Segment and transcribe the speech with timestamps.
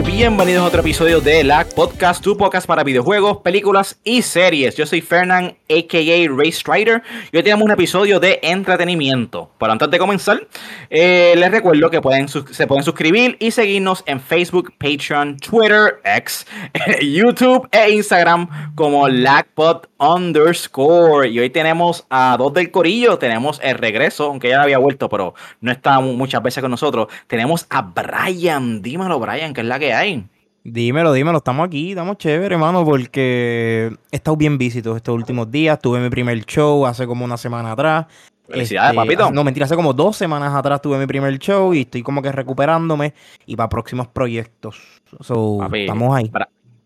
[0.00, 4.74] Bienvenidos a otro episodio de la Podcast, tu podcast para videojuegos, películas y series.
[4.74, 6.34] Yo soy Fernand, a.k.a.
[6.34, 9.50] Ray Strider, y hoy tenemos un episodio de entretenimiento.
[9.58, 10.48] Pero antes de comenzar,
[10.88, 16.46] eh, les recuerdo que pueden se pueden suscribir y seguirnos en Facebook, Patreon, Twitter, X,
[17.02, 21.28] YouTube e Instagram como LACPod underscore.
[21.28, 25.34] Y hoy tenemos a dos del corillo, tenemos el regreso, aunque ya había vuelto, pero
[25.60, 27.06] no está muchas veces con nosotros.
[27.28, 30.24] Tenemos a Brian, dímelo Brian que es la que hay.
[30.64, 35.78] Dímelo, dímelo, estamos aquí, estamos chévere, hermano, porque he estado bien visito estos últimos días.
[35.80, 38.06] Tuve mi primer show hace como una semana atrás.
[38.48, 39.30] Felicidades, este, papito.
[39.32, 42.30] No, mentira, hace como dos semanas atrás tuve mi primer show y estoy como que
[42.30, 43.14] recuperándome
[43.46, 44.80] y para próximos proyectos.
[45.10, 46.30] estamos ahí.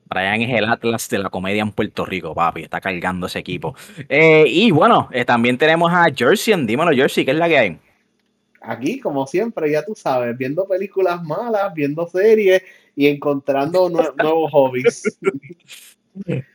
[0.09, 2.63] Brian es el Atlas de la comedia en Puerto Rico, papi.
[2.63, 3.75] Está cargando ese equipo.
[4.09, 6.55] Eh, y bueno, eh, también tenemos a Jersey.
[6.67, 7.79] Dímelo, Jersey, ¿qué es la que hay?
[8.67, 12.63] aquí, como siempre, ya tú sabes, viendo películas malas, viendo series
[12.95, 15.19] y encontrando nuevos hobbies.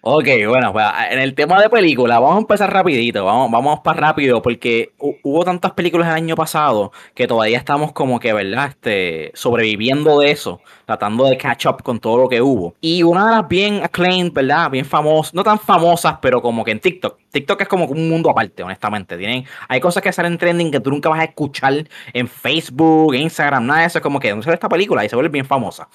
[0.02, 4.00] Ok, bueno, pues, en el tema de películas, vamos a empezar rapidito, vamos, vamos para
[4.00, 8.70] rápido, porque hubo tantas películas el año pasado que todavía estamos como que, ¿verdad?
[8.70, 12.74] Este, sobreviviendo de eso, tratando de catch up con todo lo que hubo.
[12.82, 14.72] Y una de las bien acclaimed, ¿verdad?
[14.72, 17.20] Bien famosas, no tan famosas, pero como que en TikTok.
[17.32, 19.18] TikTok es como un mundo aparte, honestamente.
[19.18, 23.66] Tienen, hay cosas que salen trending que tú nunca vas a escuchar en Facebook, Instagram,
[23.66, 24.00] nada de eso.
[24.00, 25.88] Es como que no se esta película y se vuelve bien famosa.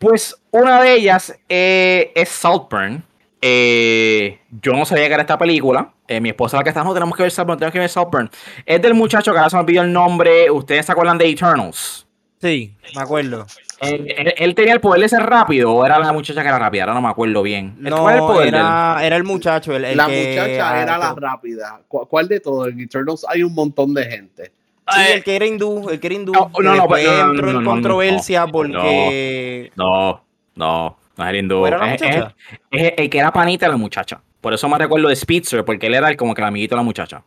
[0.00, 3.04] Pues una de ellas eh, es Saltburn.
[3.42, 5.92] Eh, yo no sabía que era esta película.
[6.08, 8.30] Eh, mi esposa la que está, no tenemos que ver Saltburn, tenemos que ver Saltburn.
[8.64, 10.50] Es del muchacho que ahora se me olvidó el nombre.
[10.50, 12.06] ¿Ustedes se acuerdan de Eternals?
[12.40, 13.46] Sí, me acuerdo.
[13.82, 16.94] Él, tenía el poder de ser rápido o era la muchacha que era rápida, ahora
[16.94, 17.76] no me acuerdo bien.
[17.78, 18.08] No,
[18.40, 19.76] era, era, el muchacho.
[19.76, 21.82] El, la muchacha era la rápida.
[21.88, 22.68] ¿Cuál de todos?
[22.68, 24.52] En Eternals hay un montón de gente.
[24.92, 26.32] Sí, el que era hindú, el que era hindú.
[26.32, 29.72] No, no, no, entró en controversia porque.
[29.76, 30.24] No,
[30.54, 31.66] no, no es el hindú.
[31.66, 34.20] Es, el que era panita de la muchacha.
[34.40, 36.84] Por eso me recuerdo de Spitzer, porque él era como que el amiguito de la
[36.84, 37.22] muchacha.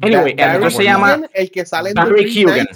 [0.00, 2.66] Anyway, el actor se llama el que sale Barry Hugan.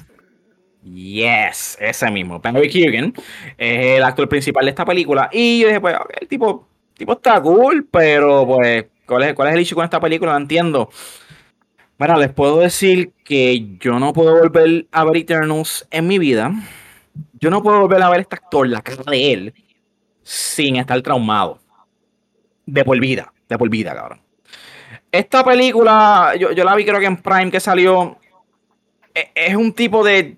[0.83, 2.41] Yes, ese mismo.
[2.41, 3.15] Barry Hugan
[3.57, 5.31] es el actor principal de esta película.
[5.33, 9.55] Y yo dije, pues, el tipo, tipo está cool, pero pues, ¿cuál es, ¿cuál es
[9.55, 10.33] el issue con esta película?
[10.33, 10.91] No entiendo.
[11.97, 16.53] Bueno, les puedo decir que yo no puedo volver a ver Eternals en mi vida.
[17.35, 19.55] Yo no puedo volver a ver este actor, la cara de él,
[20.25, 21.61] sin estar traumado.
[22.67, 24.21] De por vida, de por vida, cabrón.
[25.13, 28.19] Esta película, yo, la vi creo que en Prime que salió.
[29.15, 30.37] E, es un tipo de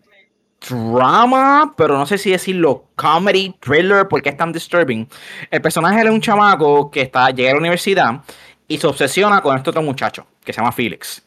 [0.69, 5.09] drama, pero no sé si decirlo comedy, thriller, porque es tan disturbing.
[5.51, 8.23] El personaje es un chamaco que está, llega a la universidad
[8.69, 11.26] y se obsesiona con este otro muchacho que se llama Felix.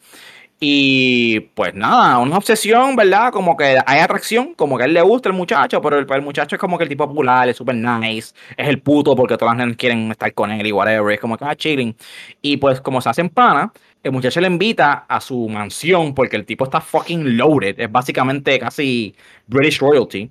[0.62, 3.32] Y pues nada, una obsesión, ¿verdad?
[3.32, 6.58] Como que hay atracción, como que a él le gusta el muchacho, pero el, muchacho
[6.58, 9.78] es como que el tipo popular, es súper nice, es el puto porque todas las
[9.78, 11.96] quieren estar con él y whatever, es como que va ah, chilling.
[12.42, 13.72] Y pues como se hacen pana,
[14.04, 18.60] el muchacho le invita a su mansión porque el tipo está fucking loaded, es básicamente
[18.60, 19.16] casi
[19.48, 20.30] British royalty.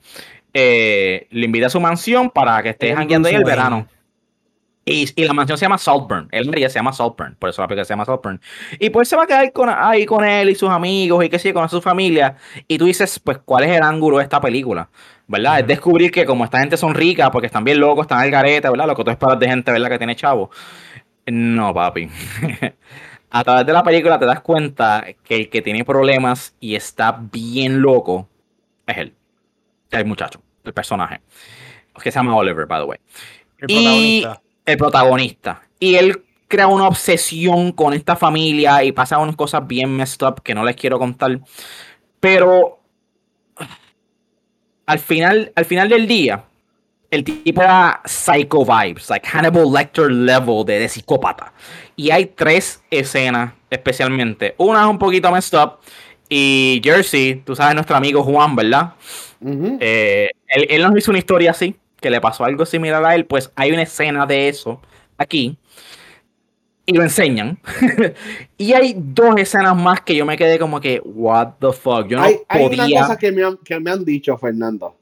[0.53, 3.87] Eh, le invita a su mansión para que esté jangueando ahí el verano.
[4.91, 6.29] Y, la mansión se llama Saltburn.
[6.31, 7.37] El área se llama Saltburn.
[7.39, 8.41] Por eso la película se llama Saltburn.
[8.79, 11.39] Y pues se va a quedar con, ahí con él y sus amigos y que
[11.39, 12.37] sí, con su familia.
[12.67, 14.89] Y tú dices, pues, ¿cuál es el ángulo de esta película?
[15.27, 15.61] ¿Verdad?
[15.61, 18.71] Es descubrir que como esta gente son ricas, porque están bien locos, están al garete,
[18.71, 18.87] ¿verdad?
[18.87, 19.91] Lo que tú esperas de gente, ¿verdad?
[19.91, 20.51] Que tiene chavo.
[21.27, 22.09] No, papi.
[23.31, 27.21] a través de la película te das cuenta que el que tiene problemas y está
[27.31, 28.27] bien loco
[28.87, 29.15] es él.
[29.91, 31.21] El muchacho, el personaje.
[32.03, 32.99] Que se llama Oliver, by the way.
[33.59, 35.63] El protagonista el protagonista.
[35.81, 40.43] Y él crea una obsesión con esta familia y pasa unas cosas bien messed up
[40.43, 41.41] que no les quiero contar.
[42.21, 42.79] Pero
[44.87, 46.45] al final, al final del día,
[47.11, 51.53] el tipo era psycho vibes, like Hannibal Lecter level de, psicópata.
[51.97, 54.55] Y hay tres escenas especialmente.
[54.59, 55.79] Una es un poquito messed up.
[56.29, 58.93] Y Jersey, tú sabes, nuestro amigo Juan, ¿verdad?
[59.81, 63.27] Eh, él, él, nos hizo una historia así que le pasó algo similar a él,
[63.27, 64.81] pues hay una escena de eso
[65.17, 65.59] aquí
[66.89, 67.59] y lo enseñan.
[68.57, 72.17] y hay dos escenas más que yo me quedé como que, what the fuck, yo
[72.17, 72.85] no hay, podía...
[72.85, 74.97] Hay una cosa que me han, que me han dicho, Fernando.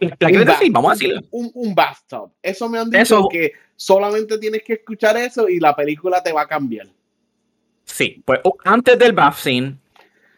[0.00, 1.20] La un, decir, vamos a decirlo.
[1.30, 2.32] Un, un, bathtub.
[2.42, 6.42] Eso me han dicho que solamente tienes que escuchar eso y la película te va
[6.42, 6.88] a cambiar.
[7.84, 9.76] Sí, pues antes del bath scene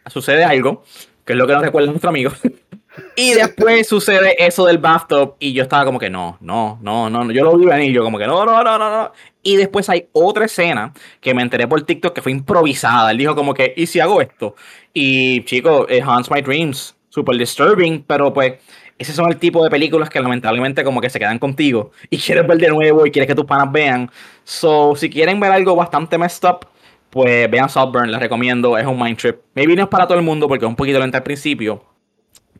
[0.08, 0.84] sucede algo,
[1.24, 2.32] que es lo que nos recuerda nuestro amigo.
[3.16, 7.30] Y después sucede eso del bathtub y yo estaba como que no, no, no, no,
[7.32, 9.12] yo lo vi venir, yo como que no, no, no, no, no.
[9.42, 13.10] Y después hay otra escena que me enteré por TikTok que fue improvisada.
[13.10, 14.54] Él dijo como que, ¿y si hago esto?
[14.92, 16.94] Y chicos, it haunts my dreams.
[17.08, 18.54] Super disturbing, pero pues
[18.98, 22.46] ese son el tipo de películas que lamentablemente como que se quedan contigo y quieres
[22.46, 24.10] ver de nuevo y quieres que tus panas vean.
[24.44, 26.66] So, si quieren ver algo bastante messed up,
[27.10, 29.36] pues vean Saltburn, les recomiendo, es un mind trip.
[29.54, 31.84] Maybe no es para todo el mundo porque es un poquito lento al principio,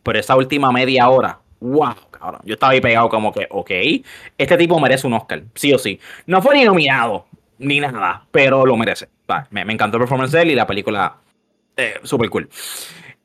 [0.02, 2.40] pero esa última media hora, wow, cabrón.
[2.44, 3.70] Yo estaba ahí pegado como que, ok,
[4.36, 5.98] este tipo merece un Oscar, sí o sí.
[6.26, 7.26] No fue ni nominado,
[7.58, 9.08] ni nada, pero lo merece.
[9.50, 11.16] Me, me encantó el performance de él y la película,
[11.76, 12.48] eh, súper cool.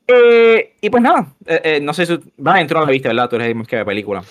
[0.06, 2.18] Eh, y pues nada, eh, eh, no sé si.
[2.36, 3.28] Brian, tú no la viste, ¿verdad?
[3.28, 4.22] Tú eres más que de película.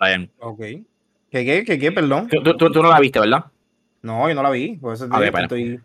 [0.00, 0.30] Brian.
[0.38, 0.58] Ok.
[0.58, 1.92] ¿Qué, qué, qué, qué?
[1.92, 2.28] Perdón.
[2.28, 3.46] Tú, tú- tú no la viste, ¿verdad?
[4.02, 4.76] No, yo no la vi.
[4.76, 5.38] Por eso te bueno.
[5.40, 5.80] estoy...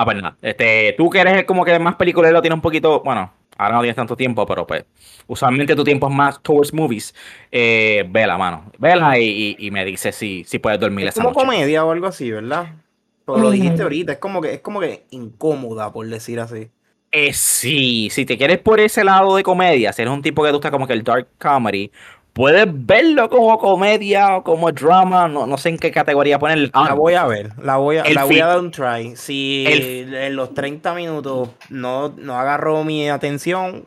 [0.00, 0.36] Ah, pues nada.
[0.42, 3.02] Este, tú que eres como que más peliculero, tienes un poquito.
[3.04, 4.84] Bueno, ahora no tienes tanto tiempo, pero pues.
[5.26, 7.14] Usualmente tu tiempo es más towards movies.
[7.50, 8.70] Eh, vela, mano.
[8.78, 11.40] Vela y, y- y me dices si, si puedes dormir Es esa como noche.
[11.40, 12.76] comedia o algo así, ¿verdad?
[13.24, 16.70] Pero lo dijiste ahorita, es como que es como que incómoda, por decir así.
[17.10, 20.48] Eh, sí, si te quieres por ese lado de comedia, si eres un tipo que
[20.48, 21.90] te gusta como que el dark comedy,
[22.38, 26.70] puedes verlo como comedia o como drama, no, no sé en qué categoría ponerlo.
[26.72, 29.16] La voy a ver, la voy a, El la voy fin- a dar un try.
[29.16, 33.86] Si El- en los 30 minutos no, no agarró mi atención,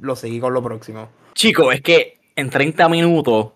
[0.00, 1.08] lo seguí con lo próximo.
[1.34, 3.48] Chico, es que en 30 minutos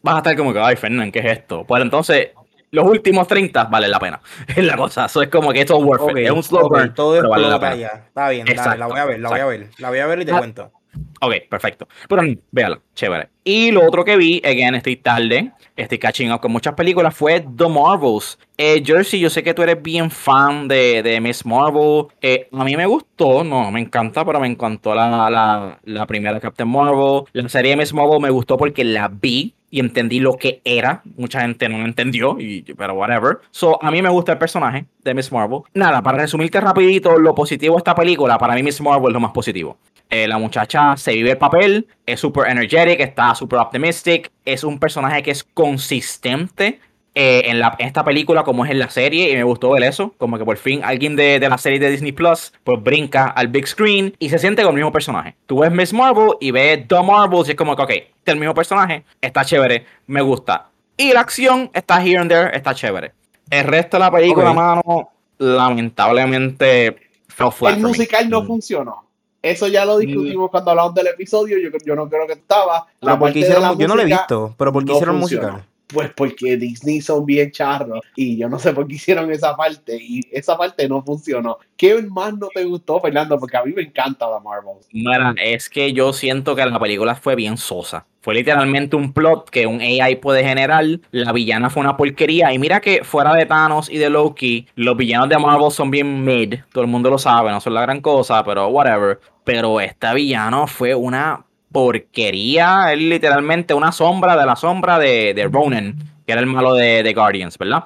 [0.00, 1.64] vas a estar como que, ay, Fernán, ¿qué es esto?
[1.66, 2.30] Pues entonces,
[2.70, 4.20] los últimos 30 valen la pena.
[4.56, 5.04] Es la cosa.
[5.04, 6.10] Eso es como que esto es worth it.
[6.10, 7.74] Ok, Es un slow burn, todo pero vale la pena.
[8.06, 10.20] Está bien, dale, la voy a ver, la voy a ver, la voy a ver
[10.22, 10.72] y te Ah, cuento.
[11.20, 11.88] Ok, perfecto.
[12.08, 13.28] Pero véala, chévere.
[13.44, 17.40] Y lo otro que vi, again, estoy tarde, estoy catching up con muchas películas, fue
[17.40, 18.38] The Marvels.
[18.56, 22.06] Eh, Jersey, yo sé que tú eres bien fan de, de Miss Marvel.
[22.22, 26.40] Eh, a mí me gustó, no, me encanta, pero me encantó la, la, la primera
[26.40, 27.24] Captain Marvel.
[27.32, 31.02] La serie de Miss Marvel me gustó porque la vi y entendí lo que era.
[31.16, 32.38] Mucha gente no lo entendió,
[32.78, 33.38] pero whatever.
[33.50, 35.62] So, a mí me gusta el personaje de Miss Marvel.
[35.74, 39.18] Nada, para resumirte rapidito, lo positivo de esta película, para mí Miss Marvel es lo
[39.18, 39.76] más positivo.
[40.10, 44.78] Eh, la muchacha se vive el papel, es súper energetic, está súper optimistic, es un
[44.78, 46.78] personaje que es consistente
[47.16, 49.84] eh, en, la, en esta película como es en la serie y me gustó ver
[49.84, 53.26] eso, como que por fin alguien de, de la serie de Disney Plus pues brinca
[53.26, 55.36] al big screen y se siente con el mismo personaje.
[55.46, 58.32] Tú ves Miss Marvel y ves The Marvels y es como que, ok, este es
[58.34, 60.68] el mismo personaje, está chévere, me gusta.
[60.96, 63.12] Y la acción está here and there, está chévere.
[63.50, 64.56] El resto de la película, Ok.
[64.56, 66.96] mano, lamentablemente
[67.28, 67.88] fell flat El me.
[67.88, 68.46] musical no Mm.
[68.46, 69.04] funcionó.
[69.42, 71.58] Eso ya lo discutimos cuando hablamos del episodio.
[71.58, 72.86] Yo, yo no creo que estaba.
[73.00, 74.82] La ¿por parte qué de hicieron, la yo no lo he música, visto, pero ¿por
[74.84, 75.42] qué no hicieron funcionó.
[75.48, 75.68] musical?
[75.88, 79.96] Pues porque Disney son bien charros y yo no sé por qué hicieron esa parte
[80.00, 81.58] y esa parte no funcionó.
[81.76, 83.38] ¿Qué más no te gustó, Fernando?
[83.38, 84.74] Porque a mí me encanta la Marvel.
[84.92, 88.06] Mira, es que yo siento que la película fue bien sosa.
[88.24, 90.82] Fue literalmente un plot que un AI puede generar.
[91.10, 92.54] La villana fue una porquería.
[92.54, 96.24] Y mira que fuera de Thanos y de Loki, los villanos de Marvel son bien
[96.24, 96.54] mid.
[96.72, 99.20] Todo el mundo lo sabe, no son la gran cosa, pero whatever.
[99.44, 102.92] Pero este villano fue una porquería.
[102.92, 107.02] Es literalmente una sombra de la sombra de, de Ronan, que era el malo de,
[107.02, 107.84] de Guardians, ¿verdad?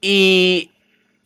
[0.00, 0.70] Y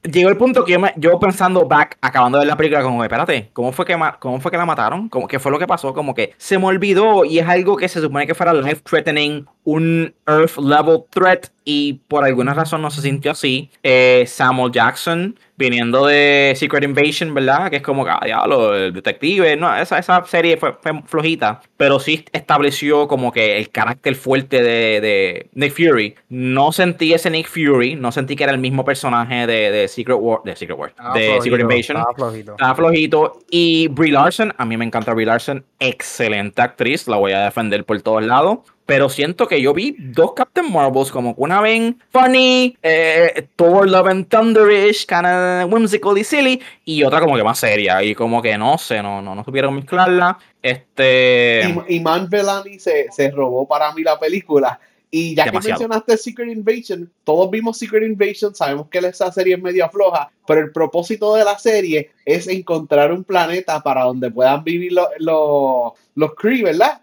[0.03, 3.71] llegó el punto que yo, pensando back, acabando de ver la película, como, espérate, ¿cómo
[3.71, 5.09] fue que, cómo fue que la mataron?
[5.09, 5.95] ¿Cómo, ¿Qué fue lo que pasó?
[5.95, 9.47] Como que se me olvidó y es algo que se supone que fuera life threatening,
[9.65, 13.71] un earth level threat y por alguna razón no se sintió así.
[13.83, 17.71] Eh, Samuel Jackson viniendo de Secret Invasion, ¿verdad?
[17.71, 19.57] Que es como ah, diablo, el detective.
[19.57, 24.63] No, esa, esa serie fue, fue flojita, pero sí estableció como que el carácter fuerte
[24.63, 26.15] de, de Nick Fury.
[26.31, 30.17] No sentí ese Nick Fury, no sentí que era el mismo personaje de, de Secret
[30.19, 31.97] War, de Secret War, Estaba de flojito, Secret Invasion.
[31.99, 32.53] estaba flojito.
[32.53, 33.39] Estaba flojito.
[33.51, 37.85] Y Brie Larson, a mí me encanta Brie Larson, excelente actriz, la voy a defender
[37.85, 38.61] por todos lados.
[38.91, 44.09] Pero siento que yo vi dos Captain Marvels como una vez funny, eh, Thor Love
[44.09, 48.03] and Thunderish, kind of whimsical y silly, y otra como que más seria.
[48.03, 50.37] Y como que no sé, no, no, no supieron mezclarla.
[50.61, 51.73] Este.
[51.87, 54.81] Y, y Man Bellamy se, se robó para mí la película.
[55.09, 55.79] Y ya Demasiado.
[55.79, 60.33] que mencionaste Secret Invasion, todos vimos Secret Invasion, sabemos que esa serie es media floja,
[60.45, 65.07] pero el propósito de la serie es encontrar un planeta para donde puedan vivir los,
[65.19, 67.01] los, los Kree, ¿verdad?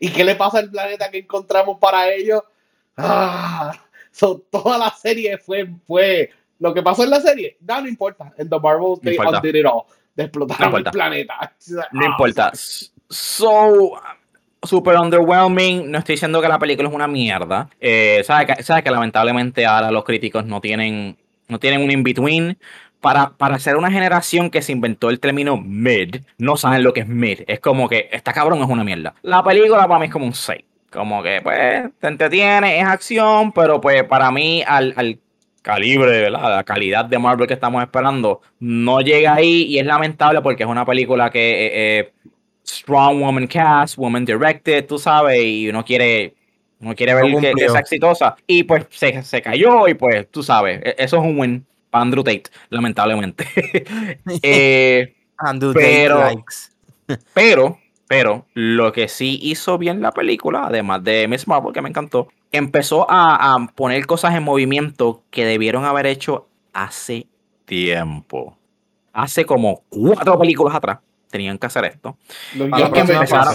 [0.00, 2.42] ¿Y qué le pasa al planeta que encontramos para ellos?
[2.96, 3.72] Ah,
[4.10, 7.56] so, toda la serie fue, fue lo que pasó en la serie.
[7.60, 8.32] No, no importa.
[8.36, 9.38] En The Marvels, they importa.
[9.38, 9.82] undid it all.
[10.14, 11.52] De explotar No el planeta.
[11.92, 12.52] No Ah, importa.
[13.08, 13.92] So,
[14.62, 15.90] super underwhelming.
[15.90, 17.68] No estoy diciendo que la película es una mierda.
[17.80, 22.58] Eh, Sabes que, sabe que lamentablemente ahora los críticos no tienen, no tienen un in-between.
[23.00, 27.00] Para, para ser una generación que se inventó el término mid, no saben lo que
[27.00, 27.40] es mid.
[27.46, 29.14] Es como que esta cabrón es una mierda.
[29.22, 30.64] La película para mí es como un 6.
[30.90, 35.20] Como que, pues, te entretiene, es acción, pero pues para mí al, al
[35.62, 36.56] calibre, ¿verdad?
[36.56, 40.68] La calidad de Marvel que estamos esperando no llega ahí y es lamentable porque es
[40.68, 42.12] una película que eh, eh,
[42.66, 46.34] strong woman cast, woman directed, tú sabes, y uno quiere,
[46.80, 48.36] uno quiere ver que, que, sea exitosa.
[48.46, 52.02] Y pues se, se, cayó y pues tú sabes, e, eso es un win para
[52.02, 53.46] Andrew Tate, lamentablemente.
[54.42, 56.54] eh, Andrew pero, Tate likes.
[57.32, 61.88] pero, pero, lo que sí hizo bien la película, además de Miss Marvel, que me
[61.88, 67.26] encantó, empezó a, a poner cosas en movimiento que debieron haber hecho hace
[67.64, 68.56] tiempo.
[69.12, 70.98] Hace como cuatro películas atrás
[71.30, 72.16] tenían que hacer esto.
[72.54, 73.54] Los Y es que empezaron,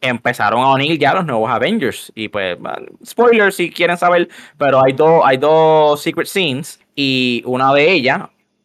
[0.00, 2.12] empezaron a unir ya los nuevos Avengers.
[2.14, 2.58] Y pues,
[3.04, 6.80] spoilers si quieren saber, pero hay dos, hay dos secret scenes.
[6.94, 8.22] Y una de ellas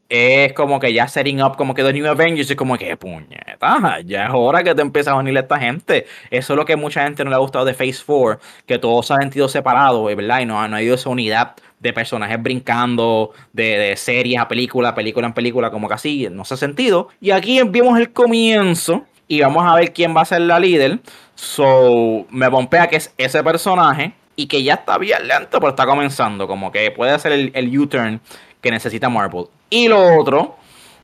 [0.09, 2.49] es como que ya setting up como que The New Avengers.
[2.49, 6.07] Y como que, puñeta, ya es hora que te empiezas a unir a esta gente.
[6.31, 9.07] Eso es lo que mucha gente no le ha gustado de Phase 4, que todos
[9.07, 10.41] se han sentido separados, ¿verdad?
[10.41, 14.93] Y no, no ha habido esa unidad de personajes brincando de, de serie a película,
[14.95, 17.09] película en película, como que así, no se ha sentido.
[17.21, 20.99] Y aquí vimos el comienzo y vamos a ver quién va a ser la líder.
[21.35, 25.85] So, me bompea que es ese personaje y que ya está bien lento, pero está
[25.85, 28.21] comenzando, como que puede hacer el, el U-turn
[28.61, 29.47] que necesita Marvel.
[29.69, 30.55] Y lo otro,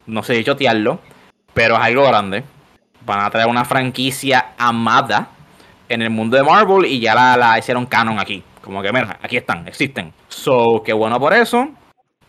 [0.05, 0.99] no sé chotearlo,
[1.53, 2.45] pero es algo grande.
[3.05, 5.27] Van a traer una franquicia amada
[5.89, 8.41] en el mundo de Marvel y ya la, la hicieron canon aquí.
[8.61, 10.13] Como que, mira, aquí están, existen.
[10.29, 11.67] So, qué bueno por eso.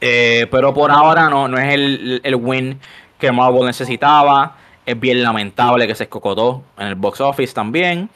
[0.01, 2.81] Eh, pero por ahora no, no es el, el win
[3.17, 4.57] que Marvel necesitaba.
[4.85, 8.11] Es bien lamentable que se escocotó en el box office también.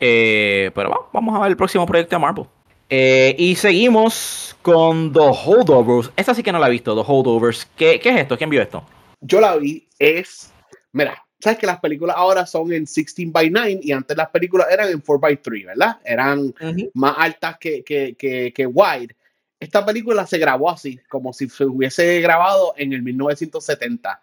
[0.00, 2.44] Eh, pero va, vamos a ver el próximo proyecto de Marvel.
[2.88, 6.10] Eh, y seguimos con The Holdovers.
[6.16, 7.66] Esta sí que no la he visto, The Holdovers.
[7.76, 8.36] ¿Qué, qué es esto?
[8.36, 8.84] ¿Quién vio esto?
[9.20, 10.52] Yo la vi, es.
[10.92, 14.68] Mira, sabes que las películas ahora son en 16 by 9 y antes las películas
[14.70, 15.98] eran en 4 by 3, ¿verdad?
[16.04, 16.54] Eran
[16.94, 19.14] más altas que, que, que, que wide.
[19.58, 24.20] Esta película se grabó así, como si se hubiese grabado en el 1970.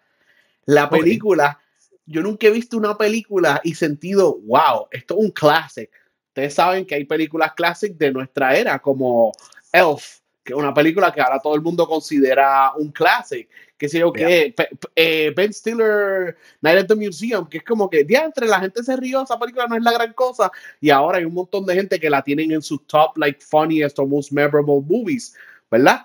[0.66, 1.58] La película,
[2.06, 5.92] yo nunca he visto una película y sentido, wow, esto es un clásico.
[6.28, 9.32] Ustedes saben que hay películas clásicas de nuestra era, como
[9.72, 13.50] Elf, que es una película que ahora todo el mundo considera un clásico.
[13.78, 14.54] Que sé yo pe-
[14.94, 18.96] eh, Ben Stiller, Night at the Museum, que es como que, entre la gente se
[18.96, 21.98] rió, esa película no es la gran cosa, y ahora hay un montón de gente
[21.98, 25.34] que la tienen en sus top, like, funniest or most memorable movies,
[25.70, 26.02] ¿verdad?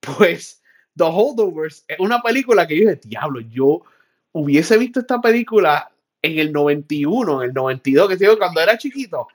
[0.18, 0.62] Pues
[0.96, 3.82] The Holdovers es una película que yo dije, diablo, yo
[4.34, 5.90] hubiese visto esta película
[6.22, 9.28] en el 91, en el 92, que yo, cuando era chiquito.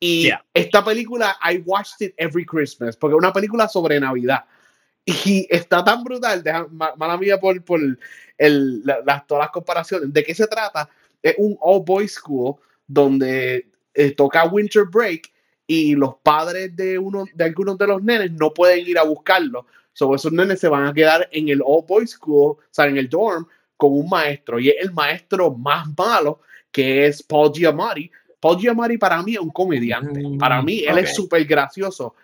[0.00, 0.44] Y Yeah.
[0.52, 4.44] esta película, I watched it every Christmas, porque es una película sobre Navidad.
[5.04, 7.80] Y está tan brutal, deja- ma- mala mía por, por
[8.38, 10.12] el, la- las, todas las comparaciones.
[10.12, 10.88] ¿De qué se trata?
[11.22, 12.56] Es un all boys school
[12.86, 15.30] donde eh, toca winter break
[15.66, 19.64] y los padres de uno de algunos de los nenes no pueden ir a buscarlos.
[19.92, 22.96] So, esos nenes se van a quedar en el all boys school, o sea, en
[22.96, 23.46] el dorm,
[23.82, 24.60] con un maestro.
[24.60, 28.08] Y es el maestro más malo, que es Paul Giamatti.
[28.38, 30.22] Paul Giamatti para mí es un comediante.
[30.22, 32.14] Mm, Para mí, él es súper gracioso.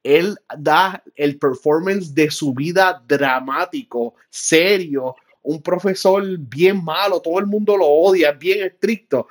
[0.00, 7.46] Él da el performance de su vida dramático, serio, un profesor bien malo, todo el
[7.46, 9.26] mundo lo odia, bien estricto.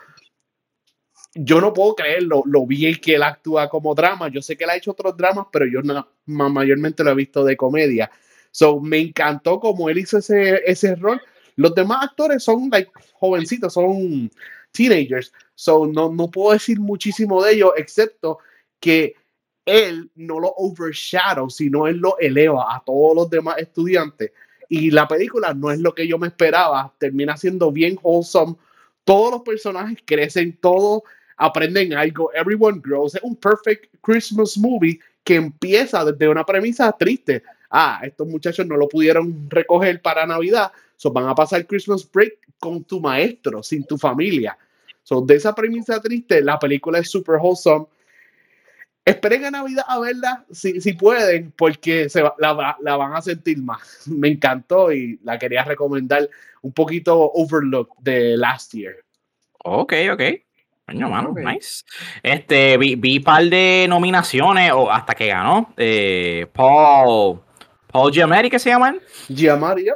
[1.36, 4.28] Yo no puedo creer lo, bien que él actúa como drama.
[4.28, 5.80] Yo sé que él ha hecho otros dramas, pero yo
[6.26, 8.12] mayormente lo he visto de comedia.
[8.52, 11.22] So, me encantó como él hizo ese, ese rol.
[11.58, 14.32] Los demás actores son like, jovencitos, son
[14.72, 15.34] teenagers.
[15.56, 18.40] So, no, no puedo decir muchísimo de ellos, excepto
[18.80, 19.16] que
[19.66, 24.32] él no lo overshadow, sino él lo eleva a todos los demás estudiantes.
[24.70, 28.56] Y la película no es lo que yo me esperaba, termina siendo bien wholesome.
[29.04, 31.02] Todos los personajes crecen, todos
[31.38, 33.16] aprenden algo, everyone grows.
[33.16, 37.44] Es un perfect Christmas movie que empieza desde una premisa triste.
[37.70, 42.34] Ah, estos muchachos no lo pudieron recoger para Navidad, so van a pasar Christmas break
[42.60, 44.58] con tu maestro, sin tu familia.
[45.04, 47.86] So, de esa premisa triste, la película es super wholesome.
[49.06, 53.14] Esperen a Navidad a verla si, si pueden, porque se va- la, va- la van
[53.16, 54.04] a sentir más.
[54.08, 56.30] Me encantó y la quería recomendar
[56.62, 58.96] un poquito overlook de last year.
[59.64, 60.22] Ok, ok.
[60.88, 61.40] Coño, mano, Ok.
[61.40, 61.84] nice.
[62.24, 65.74] Este, vi, vi par de nominaciones o hasta que ganó.
[65.78, 67.40] Eh, Paul,
[67.92, 69.02] Paul Giamatti, ¿qué se llama él?
[69.30, 69.96] Giamatti, yep.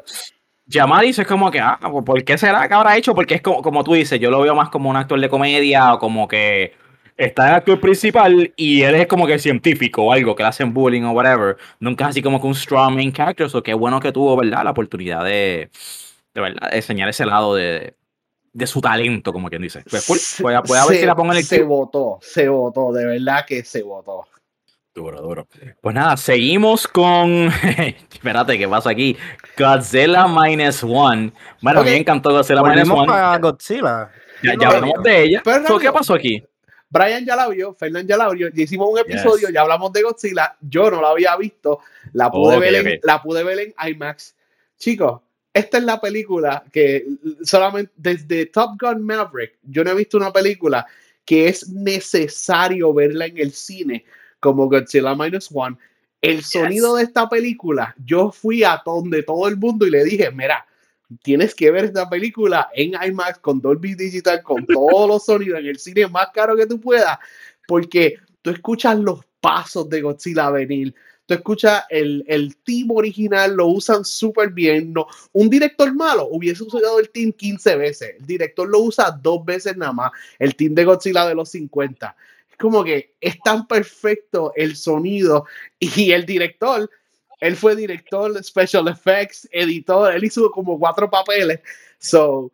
[0.67, 3.13] Giamatti es como que, ah, ¿por qué será que habrá hecho?
[3.13, 5.93] Porque es como, como tú dices, yo lo veo más como un actor de comedia
[5.93, 6.74] o como que
[7.17, 10.74] está el actor principal y él es como que científico o algo, que le hacen
[10.74, 11.57] bullying o whatever.
[11.79, 14.63] Nunca es así como que un strong main character, so qué bueno que tuvo, ¿verdad?
[14.63, 15.69] La oportunidad de,
[16.33, 17.95] de verdad, de enseñar ese lado de,
[18.53, 19.83] de su talento, como quien dice.
[19.89, 20.03] Pues.
[20.03, 23.45] Se- Voy a, ver si la pongo en el Se votó, se votó, de verdad
[23.45, 24.25] que se votó.
[24.93, 25.48] Duro, duro.
[25.79, 27.48] Pues nada, seguimos con.
[28.12, 29.15] Espérate, ¿qué pasa aquí?
[29.57, 31.31] Godzilla Minus One.
[31.62, 31.86] Bueno, Ok.
[31.86, 33.07] me encantó Godzilla Minus One.
[33.07, 34.12] para Godzilla.
[34.43, 35.41] Ya, hablamos de ella.
[35.45, 36.43] Pero So, ¿Qué pasó aquí?
[36.89, 39.53] Brian ya la vio, Fernán ya la vio, ya hicimos un episodio, Yes.
[39.53, 41.79] ya hablamos de Godzilla, yo no la había visto,
[42.12, 44.36] la pude, ver, en, la pude ver en IMAX.
[44.77, 45.21] Chicos,
[45.53, 47.05] esta es la película que
[47.43, 50.86] solamente desde Top Gun Maverick, yo no he visto una película
[51.24, 54.03] que es necesario verla en el cine
[54.41, 55.77] como Godzilla Minus One.
[56.19, 60.29] El sonido de esta película, yo fui a donde todo el mundo y le dije,
[60.31, 60.65] mira,
[61.24, 65.67] tienes que ver esta película en IMAX con Dolby Digital, con todos los sonidos en
[65.67, 67.17] el cine más caro que tú puedas,
[67.67, 70.93] porque tú escuchas los pasos de Godzilla venir,
[71.25, 74.93] tú escuchas el, el team original, lo usan súper bien.
[74.93, 79.43] No, un director malo hubiese usado el team 15 veces, el director lo usa dos
[79.43, 82.15] veces nada más, el team de Godzilla de los 50.
[82.62, 85.46] Es como que es tan perfecto el sonido
[85.80, 86.88] y el director
[87.41, 91.60] él fue director de special effects, editor, él hizo como cuatro papeles.
[91.98, 92.51] So,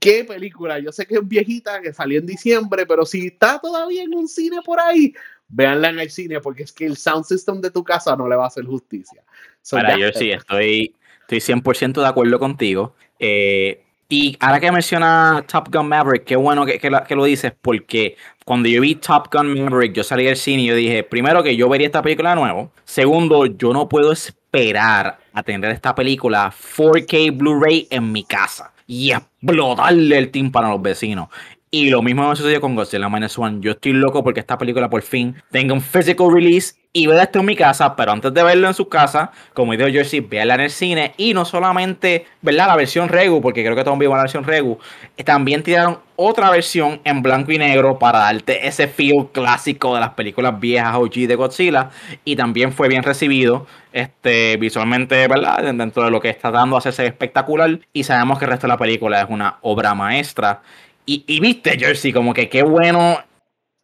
[0.00, 0.78] qué película.
[0.78, 4.28] Yo sé que es viejita, que salió en diciembre, pero si está todavía en un
[4.28, 5.12] cine por ahí,
[5.46, 8.34] véanla en el cine, porque es que el sound system de tu casa no le
[8.34, 9.22] va a hacer justicia.
[9.60, 10.96] So, Para yo sí, estoy,
[11.28, 12.96] estoy 100% de acuerdo contigo.
[13.18, 18.68] Eh, y ahora que menciona Top Gun Maverick, qué bueno que lo dices, porque cuando
[18.68, 21.68] yo vi Top Gun Maverick, yo salí del cine y yo dije, primero que yo
[21.68, 22.70] vería esta película de nuevo.
[22.84, 29.10] Segundo, yo no puedo esperar a tener esta película 4K Blu-ray en mi casa y
[29.10, 31.28] explotarle el tímpano a los vecinos.
[31.74, 33.58] Y lo mismo me sucedió con Godzilla Minus One.
[33.60, 37.40] Yo estoy loco porque esta película por fin tenga un physical release y ver esto
[37.40, 40.60] en mi casa, pero antes de verlo en su casa, como dijo Jersey, véala en
[40.60, 42.68] el cine y no solamente, ¿verdad?
[42.68, 44.78] La versión Regu, porque creo que todos vimos la versión Regu,
[45.24, 50.10] también tiraron otra versión en blanco y negro para darte ese feel clásico de las
[50.10, 51.90] películas viejas OG de Godzilla
[52.24, 55.74] y también fue bien recibido este visualmente, ¿verdad?
[55.74, 58.78] Dentro de lo que está dando hacerse espectacular y sabemos que el resto de la
[58.78, 60.62] película es una obra maestra.
[61.06, 63.18] Y, y viste, Jersey, como que qué bueno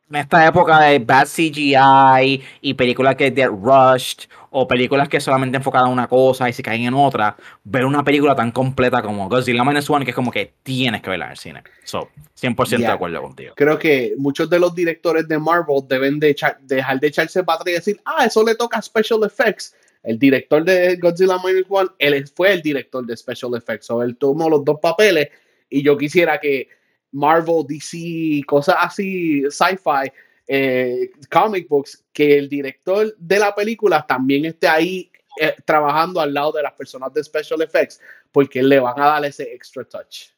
[0.08, 5.58] en esta época de bad CGI y películas que get rushed o películas que solamente
[5.58, 9.28] enfocan en una cosa y se caen en otra, ver una película tan completa como
[9.28, 11.62] Godzilla Minus One que es como que tienes que verla en el cine.
[11.84, 12.94] So, 100% de Yeah.
[12.94, 13.54] acuerdo contigo.
[13.56, 17.56] Creo que muchos de los directores de Marvel deben de echar- dejar de echarse para
[17.60, 19.76] atrás y decir, ah, eso le toca a Special Effects.
[20.02, 24.16] El director de Godzilla Minus One, él fue el director de Special Effects, o él
[24.16, 25.28] tomó los dos papeles
[25.68, 26.66] y yo quisiera que
[27.12, 30.10] Marvel, DC, cosas así, sci-fi,
[30.46, 36.34] eh, comic books, que el director de la película también esté ahí eh, trabajando al
[36.34, 38.00] lado de las personas de Special Effects,
[38.32, 40.30] porque le van a dar ese extra touch.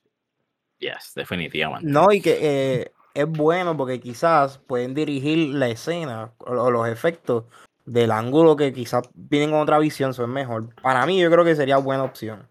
[0.78, 1.88] Yes, definitivamente.
[1.88, 6.88] No, y que eh, es bueno porque quizás pueden dirigir la escena o, o los
[6.88, 7.44] efectos
[7.84, 10.74] del ángulo que quizás vienen con otra visión, eso es mejor.
[10.82, 12.48] Para mí, yo creo que sería buena opción.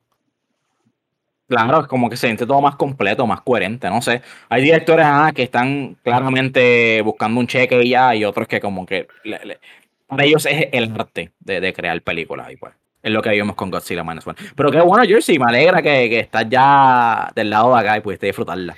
[1.51, 4.21] Claro, es como que se siente todo más completo, más coherente, no sé.
[4.47, 8.85] Hay directores ah, que están claramente buscando un cheque y ya, y otros que como
[8.85, 9.59] que le- le-
[10.07, 12.73] para ellos es el arte de, de crear películas y pues.
[13.03, 14.37] Es lo que vimos con Godzilla Minus One.
[14.55, 17.99] Pero qué bueno, Jersey, me alegra que, que estás ya del lado de acá y
[18.01, 18.77] pudiste disfrutarla.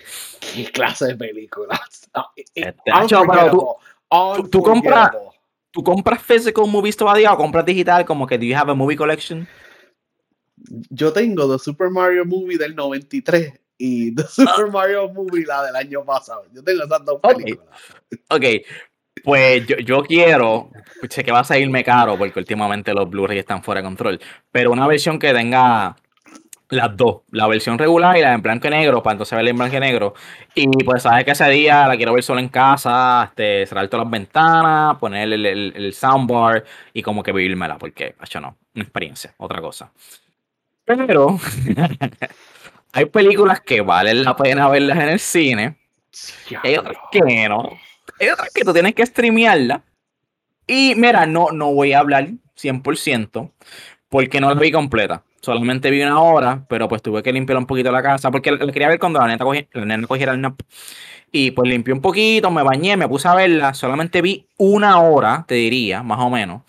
[0.56, 2.10] ¿Qué clase de películas?
[2.56, 3.68] Este, Nacho, pero tú-
[4.38, 5.12] tú- tú compras-.
[5.72, 8.06] ¿Tú compras physical movies todavía o compras digital?
[8.06, 9.48] Como que do you have a movie collection?
[10.90, 15.76] Yo tengo The Super Mario Movie del 93 y The Super Mario Movie la del
[15.76, 16.46] año pasado.
[16.54, 17.68] Yo tengo esas dos películas.
[18.30, 18.44] Ok,
[19.24, 20.70] pues yo, yo quiero,
[21.10, 24.20] sé que va a salirme caro porque últimamente los Blu-ray están fuera de control,
[24.52, 25.96] pero una versión que tenga
[26.70, 29.58] las dos, la versión regular y la en blanco y negro, para entonces verla en
[29.58, 30.14] blanco y negro.
[30.56, 34.06] Y pues sabes que ese día la quiero ver solo en casa, este, cerrar todas
[34.06, 38.84] las ventanas, poner el, el- el soundbar y como que vivírmela, porque, hecho no, una
[38.84, 39.92] experiencia, otra cosa.
[40.86, 41.40] Pero
[42.94, 45.78] hay películas que valen la pena verlas en el cine.
[46.64, 47.70] Hay otras que no.
[48.20, 49.84] Hay otras que tú tienes que streamearla.
[50.68, 53.52] Y mira, no, no voy a hablar 100%
[54.10, 55.24] porque no la vi completa.
[55.42, 58.64] Solamente vi una hora, pero pues tuve que limpiar un poquito la casa porque la
[58.66, 60.60] la quería ver cuando la nena, cogi- la nena cogiera el nap.
[61.32, 63.74] Y pues limpié un poquito, me bañé, me puse a verla.
[63.74, 66.62] Solamente vi una hora, te diría, más o menos,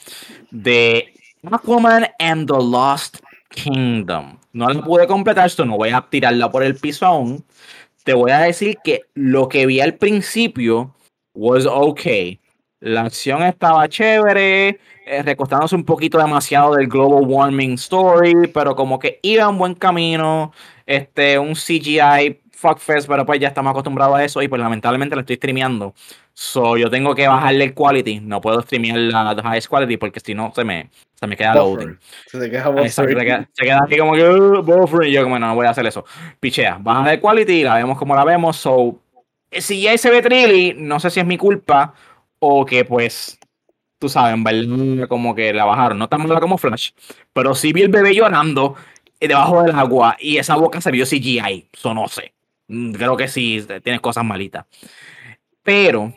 [0.50, 1.12] de
[1.52, 3.18] Aquaman and the Lost
[3.54, 4.38] Kingdom.
[4.52, 7.44] No la pude completar, esto no voy a tirarla por el piso aún.
[8.04, 10.94] Te voy a decir que lo que vi al principio
[11.34, 12.40] was okay.
[12.80, 18.98] La acción estaba chévere, eh, recostándose un poquito demasiado del global warming story, pero como
[18.98, 20.52] que iba en buen camino.
[20.84, 25.20] Este, un CGI fuckfest, pero pues ya estamos acostumbrados a eso y pues lamentablemente lo
[25.20, 25.94] estoy streameando.
[26.36, 28.18] So, yo tengo que bajarle el quality.
[28.20, 31.96] No puedo streamear la highest quality porque si no se me, se me queda loading.
[32.26, 33.18] Se te queda Exacto, buffering.
[33.18, 35.66] se, queda, se queda aquí como que "Uh, buffering", y yo como no, no voy
[35.66, 36.04] a hacer eso.
[36.40, 38.56] Pichea, baja de quality, la vemos como la vemos.
[38.56, 39.00] So,
[39.50, 41.94] eh, si ya se ve trilly, no sé si es mi culpa
[42.40, 43.38] o que pues,
[44.00, 45.98] tú sabes, verdad, como que la bajaron.
[45.98, 46.90] No tan mala como Flash,
[47.32, 48.74] pero sí vi el bebé llorando
[49.20, 51.68] eh, debajo del agua y esa boca se vio CGI.
[51.72, 52.34] Eso no sé.
[52.66, 54.66] Mm, Creo que sí, tiene cosas malitas.
[55.62, 56.12] Pero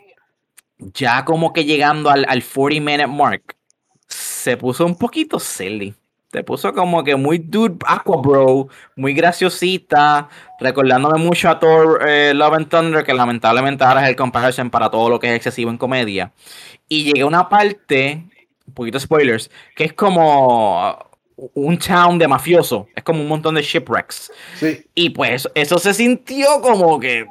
[0.78, 3.56] ya como que llegando al, al 40 minute mark,
[4.06, 5.94] se puso un poquito silly.
[6.32, 10.28] Se puso como que muy dude aqua bro, muy graciosita,
[10.60, 14.90] recordándome mucho a Thor eh, Love and Thunder, que lamentablemente ahora es el comparison para
[14.90, 16.32] todo lo que es excesivo en comedia.
[16.86, 18.24] Y llegué a una parte,
[18.66, 20.98] un poquito spoilers, que es como
[21.54, 24.30] un town de mafioso, es como un montón de shipwrecks.
[24.60, 24.84] Sí.
[24.94, 27.26] Y pues eso se sintió como que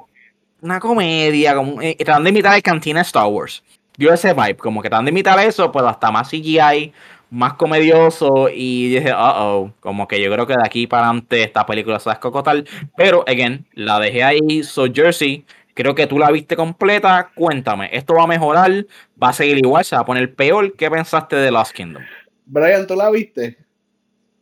[0.62, 3.64] una comedia, como eh, tratando de imitar el cantina Star Wars.
[3.98, 6.94] Dio ese vibe, como que tratando de imitar eso, pero hasta más CGI,
[7.30, 8.50] más comedioso.
[8.54, 12.00] Y dije, uh oh, como que yo creo que de aquí para adelante esta película
[12.00, 12.64] se va a escocotar.
[12.96, 14.64] Pero, again, la dejé ahí.
[14.64, 17.32] So, Jersey, creo que tú la viste completa.
[17.34, 18.86] Cuéntame, ¿esto va a mejorar?
[19.22, 19.84] ¿Va a seguir igual?
[19.84, 20.74] ¿Se va a poner peor?
[20.76, 22.04] ¿Qué pensaste de Lost Kingdom?
[22.46, 23.58] Brian, ¿tú la viste?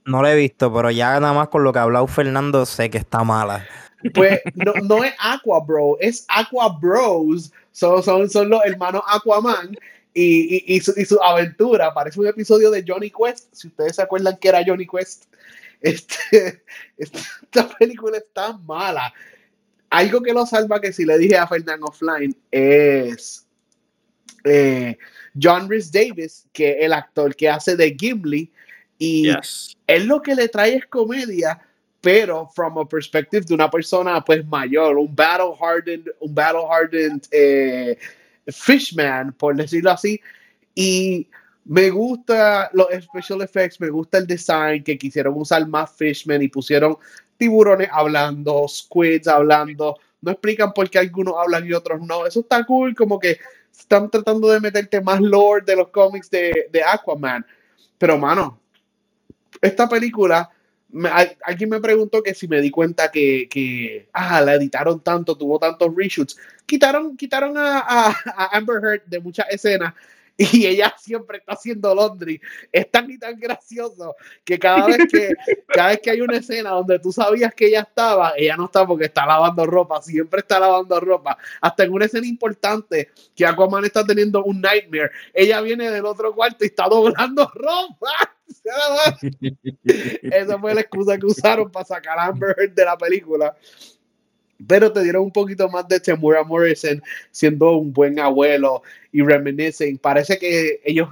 [0.05, 2.91] No la he visto, pero ya nada más con lo que ha hablado Fernando sé
[2.91, 3.65] que está mala.
[4.13, 7.51] Pues no, no es Aqua Bro, es Aqua Bros.
[7.71, 9.75] Son, son, son los hermanos Aquaman
[10.13, 11.93] y, y, y, su, y su aventura.
[11.93, 13.53] Parece un episodio de Johnny Quest.
[13.53, 15.25] Si ustedes se acuerdan que era Johnny Quest,
[15.81, 16.63] este,
[16.97, 19.13] esta película está mala.
[19.89, 23.45] Algo que lo salva, que si le dije a Fernando Offline, es
[24.43, 24.97] eh,
[25.41, 28.51] John Rhys Davis, que es el actor que hace de Gimli.
[28.97, 29.75] Y Yes.
[29.87, 31.59] él lo que le trae es comedia,
[32.05, 37.23] pero from a perspective de una persona pues mayor, un battle hardened, un battle hardened
[37.31, 37.97] eh,
[38.45, 40.21] fishman, por decirlo así.
[40.75, 41.27] Y
[41.63, 46.47] me gusta los special effects, me gusta el design que quisieron usar más fishmen y
[46.47, 46.95] pusieron
[47.37, 49.97] tiburones hablando, squids hablando.
[50.21, 52.27] No explican por qué algunos hablan y otros no.
[52.27, 53.39] Eso está cool, como que
[53.75, 57.43] están tratando de meterte más lore de los cómics de, de Aquaman.
[57.97, 58.59] Pero, mano,
[59.59, 60.51] esta película,
[60.89, 64.99] me- al- alguien me preguntó que si me di cuenta que, que ah, la editaron
[65.01, 66.37] tanto, tuvo tantos reshoots.
[66.65, 69.93] Quitaron, quitaron a, a- a Amber Heard de muchas escenas
[70.37, 72.41] y ella siempre está haciendo laundry.
[72.71, 75.29] Es tan y tan gracioso que cada vez que,
[75.67, 78.85] cada vez que hay una escena donde tú sabías que ella estaba, ella no está
[78.85, 81.37] porque está lavando ropa, siempre está lavando ropa.
[81.61, 86.33] Hasta en una escena importante que Aquaman está teniendo un nightmare, ella viene del otro
[86.35, 88.34] cuarto y está doblando ropa.
[90.21, 93.55] Esa fue la excusa que usaron para sacar a Amber de la película.
[94.67, 99.97] Pero te dieron un poquito más de Temura Morrison siendo un buen abuelo y reminiscing.
[99.97, 101.09] Parece que ellos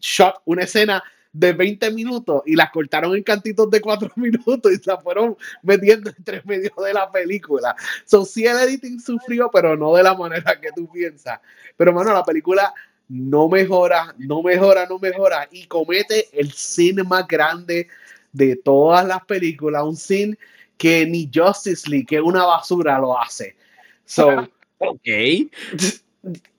[0.00, 4.80] shot una escena de 20 minutos y la cortaron en cantitos de 4 minutos y
[4.88, 7.74] la fueron metiendo entre medio de la película.
[8.04, 11.40] So, sí, el editing sufrió, pero no de la manera que tú piensas.
[11.76, 12.72] Pero, mano, la película
[13.08, 17.88] no mejora, no mejora, no mejora y comete el cine más grande
[18.32, 20.36] de todas las películas, un cine
[20.76, 23.56] que ni Justice League, que es una basura, lo hace.
[24.04, 25.08] So, Ok.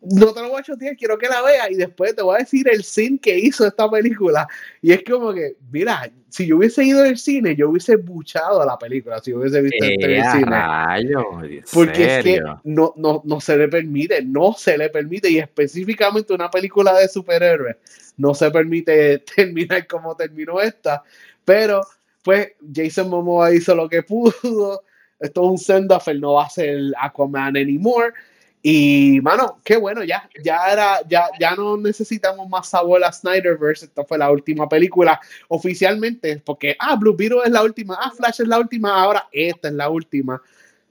[0.01, 2.39] No te lo voy a chotear, quiero que la veas y después te voy a
[2.39, 4.47] decir el cine que hizo esta película.
[4.81, 8.65] Y es como que, mira, si yo hubiese ido al cine, yo hubiese buchado a
[8.65, 10.45] la película, si yo hubiese visto Eh, el cine.
[10.45, 15.29] rayos, ¿en Porque es que no, no, no se le permite, no se le permite,
[15.29, 17.77] y específicamente una película de superhéroes,
[18.17, 21.03] no se permite terminar como terminó esta,
[21.43, 21.81] pero
[22.23, 24.83] pues Jason Momoa hizo lo que pudo,
[25.19, 28.13] esto es un send-off, él no va a ser Aquaman anymore,
[28.61, 33.85] y mano, qué bueno, ya, ya era, ya, ya no necesitamos más sabor a Snyderverse,
[33.85, 38.41] esta fue la última película oficialmente, porque, ah, Blue Beetle es la última, ah, Flash
[38.41, 40.41] es la última, ahora esta es la última,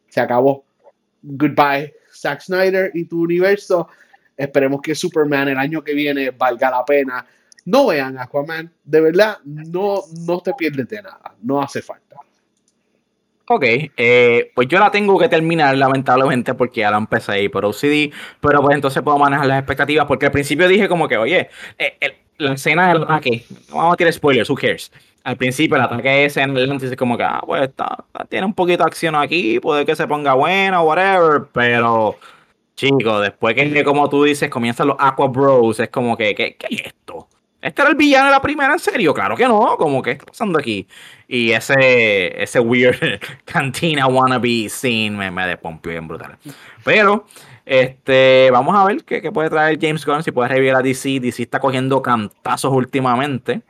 [0.09, 0.67] se acabó
[1.27, 3.89] goodbye, Zack Snyder y tu universo.
[4.37, 7.27] Esperemos que Superman el año que viene valga la pena.
[7.65, 12.17] No vean Aquaman, de verdad, no, no te pierdes de nada, no hace falta.
[13.49, 13.63] Ok,
[13.97, 18.11] eh, pues yo la tengo que terminar lamentablemente porque ya la empecé ahí por OCD,
[18.41, 21.97] pero pues entonces puedo manejar las expectativas porque al principio dije como que, oye, eh,
[22.01, 24.93] el- la escena del ataque, vamos a tirar spoilers, who cares.
[25.23, 28.53] Al principio el ataque ese en Atlantis es como que, ah, pues está, tiene un
[28.55, 32.17] poquito de acción aquí, puede que se ponga buena, whatever, pero
[32.77, 36.67] chico, después que como tú dices comienzan los Aqua Bros, es como que, ¿qué, qué
[36.71, 37.29] es esto?
[37.67, 39.13] ¿Este era el villano de la primera en serio?
[39.13, 40.87] Claro que no, como que, ¿qué está pasando aquí?
[41.27, 42.97] Y ese, ese weird
[43.45, 46.39] cantina wannabe scene me, me despompió bien brutal.
[46.85, 47.27] Pero
[47.65, 51.19] Este, vamos a ver qué, qué puede traer James Gunn, si puede revivir a DC.
[51.19, 53.63] DC está cogiendo cantazos últimamente,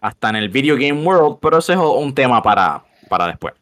[0.00, 3.54] hasta en el Video Game World, pero ese es un tema para, para después.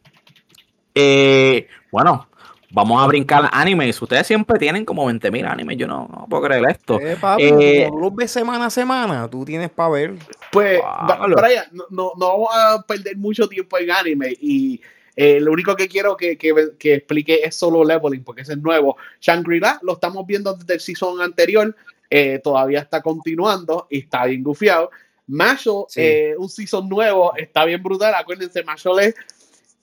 [0.95, 2.27] Eh, bueno,
[2.73, 4.01] vamos a brincar animes.
[4.01, 5.77] Ustedes siempre tienen como 20.000 animes.
[5.77, 6.99] Yo no, no puedo creer esto.
[6.99, 10.15] Eh, papi, Eh, los ves semana a semana, tú tienes para ver.
[10.51, 10.81] Pues,
[11.35, 14.81] Brian, no, no, vamos a perder mucho tiempo en anime y
[15.15, 18.59] eh, lo único que quiero que, que, que explique es solo leveling, porque ese es
[18.59, 18.97] nuevo.
[19.21, 21.75] Shangri-La lo estamos viendo desde el season anterior,
[22.09, 24.89] eh, todavía está continuando y está bien gufiado.
[25.89, 26.01] Sí.
[26.01, 28.13] eh, un season nuevo, está bien brutal.
[28.15, 29.15] Acuérdense, Mashle es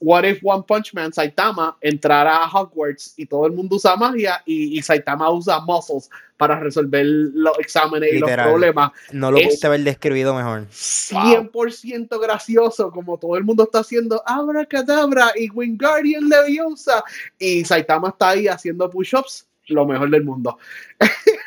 [0.02, 4.42] What if One Punch Man, Saitama, entrara a Hogwarts y todo el mundo usa magia
[4.46, 6.08] y, y Saitama usa muscles
[6.38, 8.92] para resolver los exámenes y los problemas.
[9.12, 10.66] No lo Es- pudiste haber descrito mejor.
[10.70, 17.04] 100% gracioso, como todo el mundo está haciendo Abracadabra y Wingardium Leviosa.
[17.38, 20.56] Y Saitama está ahí haciendo push-ups, lo mejor del mundo.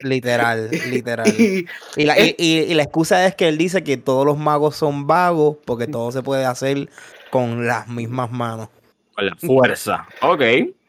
[0.00, 1.26] Literal, literal.
[1.40, 4.36] Y Y la, y, y- y la excusa es que él dice que todos los
[4.36, 6.90] magos son vagos porque todo se puede hacer
[7.30, 8.68] con las mismas manos.
[9.14, 10.06] Con la fuerza.
[10.22, 10.42] Ok.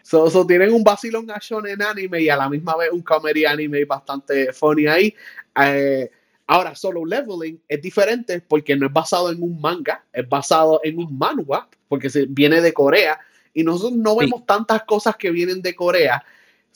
[0.04, 3.45] so, so tienen un vacilón a shonen anime y a la misma vez un comedy
[3.45, 5.15] anime bastante funny ahí.
[5.62, 6.10] Eh,
[6.45, 10.97] ahora, solo leveling es diferente porque no es basado en un manga, es basado en
[11.00, 13.19] un manhwa, porque se, viene de Corea.
[13.54, 14.19] Y nosotros no Sí.
[14.21, 16.23] vemos tantas cosas que vienen de Corea.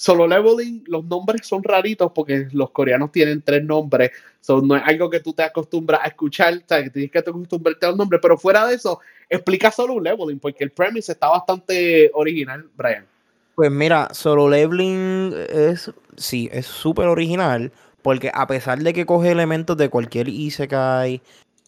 [0.01, 4.09] Solo leveling, los nombres son raritos porque los coreanos tienen tres nombres.
[4.39, 7.19] So, no es algo que tú te acostumbras a escuchar, o sea, que tienes que
[7.19, 8.19] acostumbrarte a los nombres.
[8.19, 13.05] Pero fuera de eso, explica solo leveling porque el premise está bastante original, Brian.
[13.53, 19.29] Pues mira, Solo Leveling es, sí, es súper original porque a pesar de que coge
[19.29, 21.21] elementos de cualquier Isekai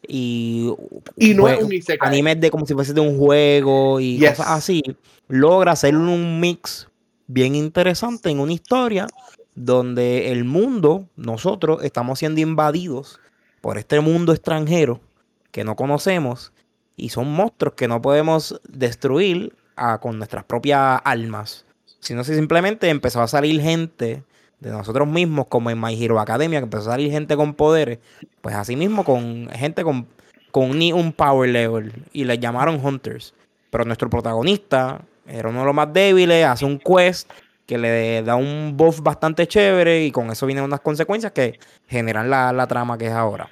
[0.08, 0.74] y,
[1.18, 2.10] Y no es un isekai.
[2.10, 4.32] animes de como si fuese de un juego y Yes.
[4.32, 4.82] cosas así,
[5.28, 6.88] logra hacer un mix
[7.28, 9.08] bien interesante en una historia
[9.56, 13.20] donde el mundo, nosotros, estamos siendo invadidos
[13.62, 15.00] por este mundo extranjero
[15.52, 16.52] que no conocemos
[16.96, 21.66] y son monstruos que no podemos destruir ah, con nuestras propias almas,
[22.00, 24.24] sino que simplemente empezó a salir gente
[24.60, 28.00] de nosotros mismos, como en My Hero Academia, que empezó a salir gente con poderes,
[28.42, 30.08] pues así mismo con gente con,
[30.52, 33.34] con ni un power level y les llamaron Hunters.
[33.70, 37.30] Pero nuestro protagonista era uno de los más débiles, hace un quest
[37.66, 42.30] que le da un buff bastante chévere y con eso vienen unas consecuencias que generan
[42.30, 43.50] la, la trama que es ahora.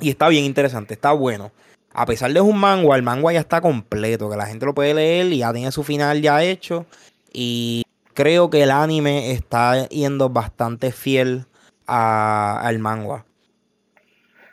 [0.00, 1.52] Y está bien interesante, está bueno.
[1.92, 4.92] A pesar de un manga, el manga ya está completo, que la gente lo puede
[4.92, 6.84] leer y ya tiene su final ya hecho.
[7.32, 11.46] Y creo que el anime está yendo bastante fiel
[11.86, 13.24] al manga.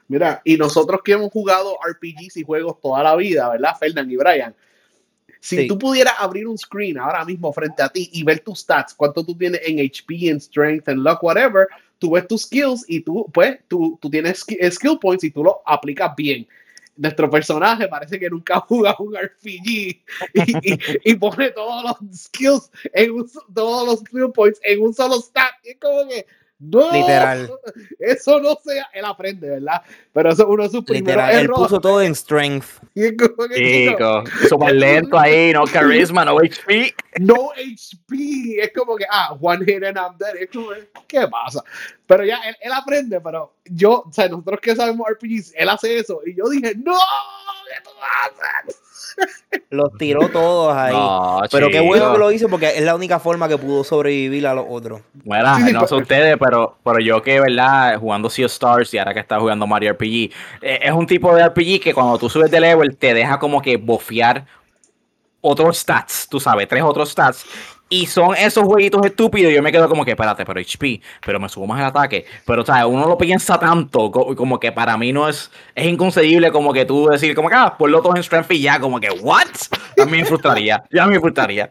[0.07, 4.15] Mira, y nosotros que hemos jugado RPGs y juegos toda la vida, ¿verdad, Fernand y
[4.15, 4.55] Brian?
[5.43, 5.67] Si Sí.
[5.67, 9.25] tú pudieras abrir un screen ahora mismo frente a ti y ver tus stats, cuánto
[9.25, 11.67] tú tienes en HP, en strength, en luck, whatever,
[11.99, 15.43] tú ves tus skills y tú, pues, tú, tú tienes ski- skill points y tú
[15.43, 16.47] lo aplicas bien.
[16.95, 20.01] Nuestro personaje parece que nunca ha jugado un RPG y,
[20.34, 25.15] y- y pone todos los skills, en un todos los skill points en un solo
[25.19, 25.51] stat.
[25.65, 26.25] Y es como que,
[26.59, 27.51] no, Literal.
[27.99, 29.81] eso no sea, él aprende, ¿verdad?
[30.13, 31.63] Pero eso es uno de sus primeros Literal, él errores.
[31.63, 32.65] puso todo en strength.
[32.95, 36.93] Y es como que, chico, Chico, súper lento ahí, no carisma, no HP.
[37.21, 38.63] no HP.
[38.63, 40.35] Es como que, ah, one hit and I'm dead.
[40.39, 40.69] Es como,
[41.07, 41.63] ¿qué pasa?
[42.05, 45.97] Pero ya, él, él aprende, pero yo, o sea, nosotros que sabemos RPGs, él hace
[45.97, 46.21] eso.
[46.23, 46.93] Y yo dije, no,
[47.67, 48.82] ¿qué tú haces?
[49.69, 50.93] Los tiró todos ahí.
[50.93, 54.45] No, Pero qué bueno que lo hizo porque es la única forma que pudo sobrevivir
[54.47, 55.02] a los otros.
[55.13, 57.99] Bueno, Sí, sí, no sé ustedes, pero, pero yo que, ¿verdad?
[57.99, 61.34] Jugando Sea of Stars y ahora que está jugando Mario RPG, eh, es un tipo
[61.36, 64.45] de RPG que cuando tú subes de level te deja como que bofear
[65.45, 67.45] otros stats, tú sabes, tres otros stats.
[67.93, 69.53] Y son esos jueguitos estúpidos.
[69.53, 72.25] Yo me quedo como que, espérate, pero HP, pero me subo más el ataque.
[72.45, 75.86] Pero, o sea, uno lo piensa tanto, co- como que para mí no es, es
[75.86, 78.99] inconcebible como que tú decir, como que, ah, ponlo todo en strength y ya, como
[78.99, 79.45] que, ¿what?
[80.01, 81.69] A me frustraría, ya me frustraría.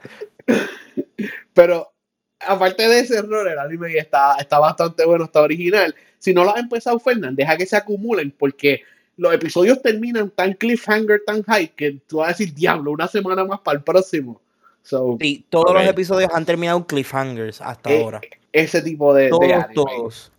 [1.55, 1.93] Pero
[2.41, 5.95] aparte de ese error, el anime está, está bastante bueno, está original.
[6.19, 8.83] Si no lo has empezado, Fernán, deja que se acumulen porque
[9.17, 13.45] los episodios terminan tan cliffhanger, tan high, que tú vas a decir, diablo, una semana
[13.45, 14.42] más para el próximo.
[14.83, 18.21] So, Sí, todos los episodios han terminado cliffhangers hasta Eh, ahora.
[18.53, 19.75] ese tipo de, de Todos, anime.
[19.75, 20.33] todos.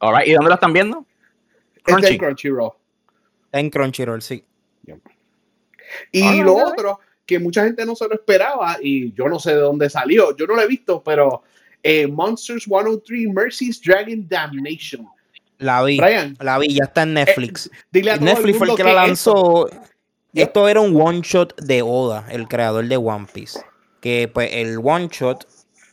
[0.00, 1.06] Alright, ¿y dónde lo están viendo?
[1.76, 2.12] Es Crunchy.
[2.12, 2.72] de Crunchyroll.
[3.52, 4.44] En Crunchyroll, sí.
[6.12, 9.52] Y Ah, lo otro, que mucha gente no se lo esperaba, y yo no sé
[9.54, 11.42] de dónde salió, yo no lo he visto, pero
[11.82, 15.08] eh, Monsters 103 Mercy's Dragon Damnation.
[15.58, 15.98] La vi.
[15.98, 17.70] Brian, La vi, ya está en Netflix.
[17.90, 19.68] dile a Netflix el fue el que la lanzó.
[20.42, 23.60] Esto era un one shot de Oda, el creador de One Piece.
[24.00, 25.46] que pues el one shot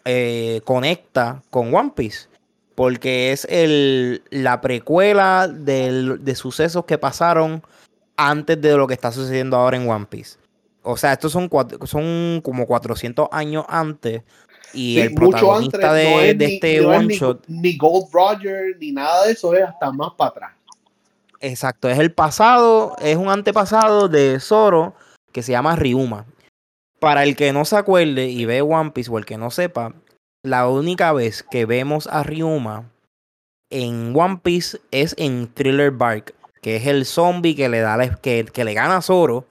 [0.06, 2.27] eh, conecta con One Piece.
[2.75, 7.63] Porque es el, la precuela del- de sucesos que pasaron
[8.17, 10.38] antes de lo que está sucediendo ahora en One Piece.
[10.82, 14.21] O sea, estos son, cuat- son como 400 años antes.
[14.73, 17.15] Y Sí, el antes protagonista de, no es de ni- este no es one ni-
[17.15, 20.51] shot, Ni Gold Roger, ni nada de eso, es hasta más para atrás.
[21.43, 24.95] Exacto, es el pasado, es un antepasado de Zoro
[25.32, 26.25] que se llama Ryuma.
[26.99, 29.93] Para el que no se acuerde y ve One Piece o el que no sepa,
[30.43, 32.89] la única vez que vemos a Ryuma
[33.69, 38.15] en One Piece es en Thriller Bark, que es el zombie que le da la-
[38.15, 39.45] que, que le gana a Zoro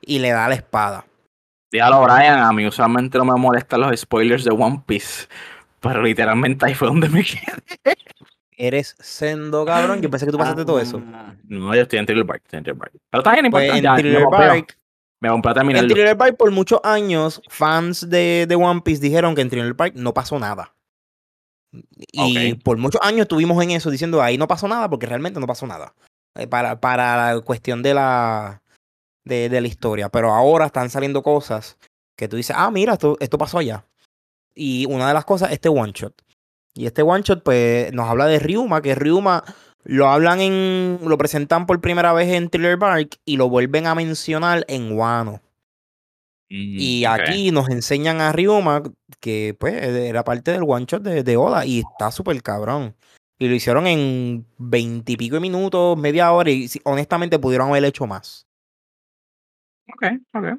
[0.00, 1.04] y le da la espada.
[1.70, 5.26] Dígalo, Brian, a mí usualmente no me molestan los spoilers de One Piece.
[5.80, 7.96] Pero literalmente ahí fue donde me quedé.
[8.56, 11.02] Eres sendo cabrón, yo pensé que tú pasaste todo eso.
[11.12, 12.92] Ah, No, yo estoy en Thriller Bark, estoy en Thriller Bark.
[13.10, 13.88] Pero está bien, Pues importa.
[13.90, 14.78] en Thriller Bark
[15.20, 15.88] Me compré a En terminarlo.
[15.94, 19.94] Thriller Park por muchos años, fans de, de One Piece dijeron que en Thriller Park
[19.96, 20.74] no pasó nada.
[22.12, 25.46] Y por muchos años estuvimos en eso diciendo ahí no pasó nada porque realmente no
[25.46, 25.94] pasó nada.
[26.36, 28.62] Eh, Para, para la cuestión de la,
[29.24, 30.08] de, de la historia.
[30.08, 31.76] Pero ahora están saliendo cosas
[32.16, 33.84] que tú dices, ah, mira, esto, esto pasó allá.
[34.54, 36.14] Y una de las cosas, este one shot.
[36.74, 39.44] Y este one shot, pues, nos habla de Ryuma, que Ryuma
[39.84, 40.98] lo hablan en.
[41.02, 45.40] lo presentan por primera vez en Thriller Bark y lo vuelven a mencionar en Wano.
[46.50, 48.82] Mm, Y aquí nos enseñan a Ryuma
[49.20, 52.94] que pues era parte del one shot de, de Oda y está súper cabrón.
[53.38, 58.46] Y lo hicieron en veintipico de minutos, media hora y honestamente pudieron haber hecho más.
[59.92, 60.02] Ok,
[60.34, 60.58] ok.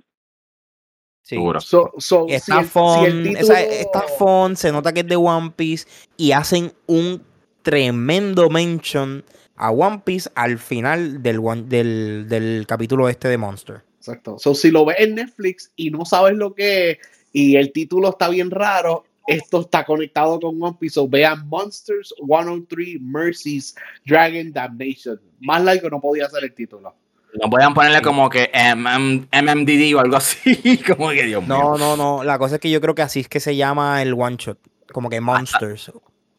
[1.27, 1.35] Sí.
[1.37, 1.59] Seguro.
[1.59, 4.93] So, so, Está si el- si fun, el o sea, título- está fun, se nota
[4.93, 7.23] que es de One Piece y hacen un
[7.63, 9.23] tremendo mention
[9.55, 13.81] a One Piece al final del, one- del, del capítulo este de Monster.
[13.97, 14.37] Exacto.
[14.37, 16.97] So, si lo ves en Netflix y no sabes lo que es
[17.33, 20.93] y el título está bien raro, esto está conectado con One Piece.
[20.93, 23.73] So, vean Monsters 103 Mercies
[24.05, 25.19] Dragon Damnation.
[25.39, 26.93] Más largo no podía ser el título.
[27.41, 30.79] No podían ponerle como que MM MMDD o algo así.
[30.87, 31.57] como que Dios mío.
[31.57, 32.23] No, no, no.
[32.23, 34.57] La cosa es que yo creo que así es que se llama el one shot.
[34.91, 35.91] Como que Monsters.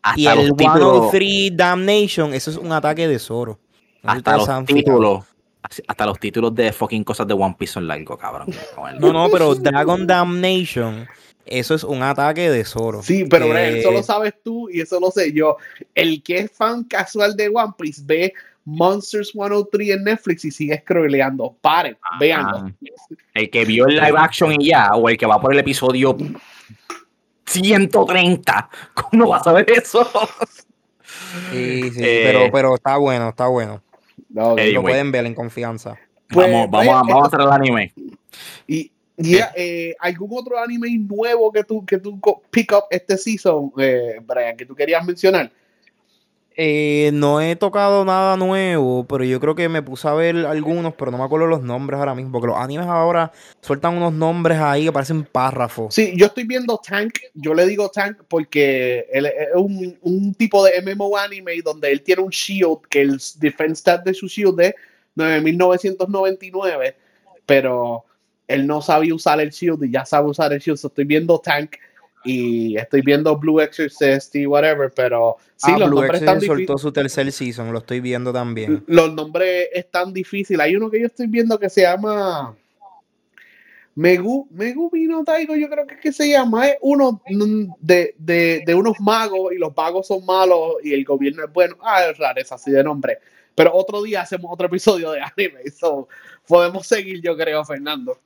[0.02, 1.10] Hasta y el los títulos.
[1.10, 3.58] 103 Damnation, eso es un ataque de Zoro.
[4.02, 5.24] No Hasta los títulos.
[5.88, 8.48] Hasta los títulos de fucking cosas de One Piece son largos, cabrón.
[9.00, 11.08] No, no, pero Dragon Damnation,
[11.44, 13.02] eso es un ataque de Zoro.
[13.02, 15.56] Sí, pero Que- Brian, eso lo sabes tú y eso lo sé yo.
[15.94, 18.32] El que es fan casual de One Piece ve
[18.66, 21.56] Monsters 103 en Netflix y sigue scrolleando.
[21.60, 21.96] Paren.
[22.02, 22.68] Ah,
[23.34, 26.16] el que vio el live action y ya, o el que va por el episodio
[27.46, 28.68] 130.
[28.94, 30.08] ¿Cómo vas a ver eso?
[31.52, 33.82] Sí, sí, Eh, pero, pero está bueno, está bueno.
[34.28, 34.72] No, Anyway.
[34.72, 35.96] Lo pueden ver en confianza.
[36.28, 37.92] Pues, vamos, vamos, a, vamos a esto- hacer el anime.
[38.66, 43.72] Y, y, eh, algún otro anime nuevo que tú, que tú pick up este season,
[43.78, 45.50] eh, Brian, que tú querías mencionar.
[46.58, 50.94] Eh, no he tocado nada nuevo, pero yo creo que me puse a ver algunos,
[50.94, 54.58] pero no me acuerdo los nombres ahora mismo, porque los animes ahora sueltan unos nombres
[54.58, 55.94] ahí que parecen párrafos.
[55.94, 60.80] Sí, yo estoy viendo Tank, yo le digo Tank porque él es un, tipo de
[60.80, 64.74] MMO anime donde él tiene un shield, que el defense stat de su shield es
[65.14, 66.96] 9999,
[67.44, 68.06] pero
[68.48, 70.80] él no sabía usar el shield y ya sabe usar el shield.
[70.82, 71.76] Estoy viendo Tank
[72.26, 76.56] y estoy viendo Blue Exorcist y whatever, pero sí, ah, los Blue nombres Exorcist están
[76.56, 78.84] soltó su tercer season, lo estoy viendo también.
[78.86, 80.60] Los nombres están difíciles.
[80.60, 82.54] Hay uno que yo estoy viendo que se llama
[83.96, 86.68] Megu, Megumi no Taigo, yo creo que es que se llama.
[86.68, 87.22] Es uno
[87.80, 91.76] de, de, de unos magos y los magos son malos y el gobierno es bueno.
[91.80, 93.18] Ah, es raro, es así de nombre.
[93.54, 95.70] Pero otro día hacemos otro episodio de anime.
[95.70, 96.08] So,
[96.46, 98.20] podemos seguir, yo creo, Fernando.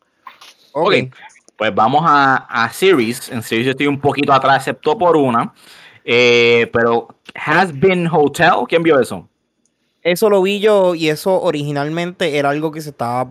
[0.72, 0.94] Ok.
[0.94, 1.14] Ok.
[1.60, 3.28] Pues vamos a, a Series.
[3.28, 5.52] En Series yo estoy un poquito atrás, excepto por una.
[6.06, 9.28] Eh, pero Has Been Hotel, ¿quién vio eso?
[10.02, 13.28] Eso lo vi yo y eso originalmente era algo que se estaba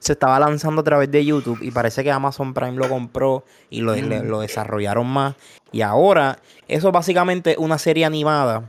[0.00, 3.82] se estaba lanzando a través de YouTube y parece que Amazon Prime lo compró y
[3.82, 5.36] lo, le- lo desarrollaron más.
[5.70, 8.68] Y ahora, eso es básicamente una serie animada,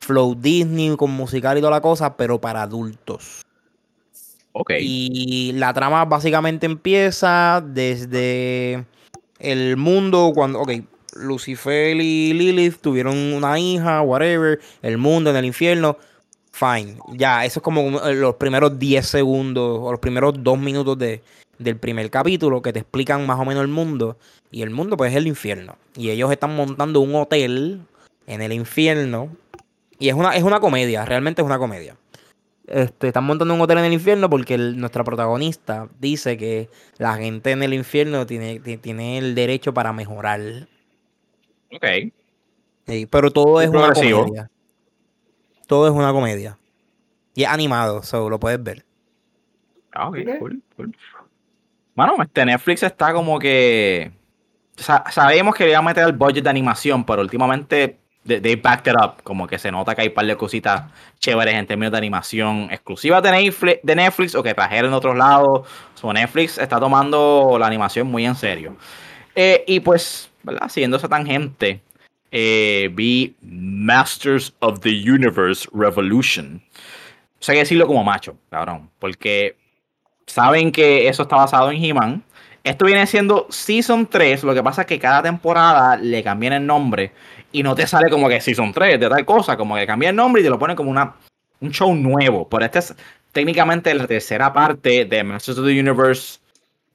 [0.00, 3.43] Flow Disney con musical y toda la cosa, pero para adultos.
[4.56, 4.72] Ok.
[4.78, 8.84] Y la trama básicamente empieza desde
[9.40, 10.70] el mundo cuando, ok,
[11.16, 15.98] Lucifer y Lilith tuvieron una hija, whatever, el mundo en el infierno,
[16.52, 16.96] fine.
[17.14, 21.20] Ya, eso es como eh, los primeros 10 segundos o los primeros 2 minutos de,
[21.58, 24.16] del primer capítulo que te explican más o menos el mundo.
[24.52, 25.76] Y el mundo pues es el infierno.
[25.96, 27.80] Y ellos están montando un hotel
[28.28, 29.36] en el infierno.
[29.98, 31.96] Y es una, es una comedia, realmente es una comedia.
[32.66, 37.14] Este, están montando un hotel en el infierno porque el- nuestra protagonista dice que la
[37.16, 40.40] gente en el infierno tiene, ti- tiene el derecho para mejorar.
[41.72, 41.84] Ok.
[42.86, 44.50] Sí, pero todo es una comedia.
[45.66, 46.58] Todo es una comedia.
[47.34, 48.84] Y es animado, so lo puedes ver.
[49.92, 50.38] Ah, ok, Ok.
[50.38, 50.96] cool, cool.
[51.94, 54.12] Bueno, este Netflix está como que.
[54.76, 58.86] sa- sabemos que le iba a meter el budget de animación, pero últimamente they, backed
[58.86, 59.22] it up.
[59.22, 62.68] Como que se nota que hay un par de cositas chéveres en términos de animación
[62.70, 65.66] exclusivas de Netflix, de Netflix o que trajeron de otros lados.
[65.94, 68.76] So, Netflix está tomando la animación muy en serio.
[69.34, 70.68] Eh, y pues, ¿verdad?
[70.68, 71.80] Siguiendo esa tangente,
[72.30, 76.62] eh, vi Masters of the Universe Revolution.
[77.38, 78.90] O sea, hay que decirlo como macho, cabrón.
[78.98, 79.56] Porque
[80.26, 82.22] saben que eso está basado en He-Man.
[82.64, 84.42] Esto viene siendo Season 3.
[84.42, 87.12] Lo que pasa es que cada temporada le cambian el nombre.
[87.52, 89.56] Y no te sale como que Season 3 de tal cosa.
[89.56, 91.14] Como que cambia el nombre y te lo ponen como una,
[91.60, 92.48] un show nuevo.
[92.48, 92.94] Pero este es
[93.32, 96.38] técnicamente la tercera parte de Masters of the Universe.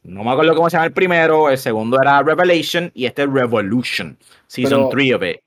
[0.04, 1.50] No me acuerdo cómo se llama el primero.
[1.52, 2.92] El segundo era Revelation.
[2.96, 4.18] Y este es Revolution.
[4.48, 5.38] Season Pero- 3 of it.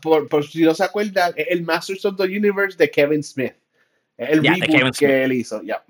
[0.00, 3.52] Por, por si no se acuerdan, es el Masters of the Universe de Kevin Smith.
[4.16, 5.10] El de reboot Kevin que Smith.
[5.10, 5.62] él hizo.
[5.62, 5.82] Ya.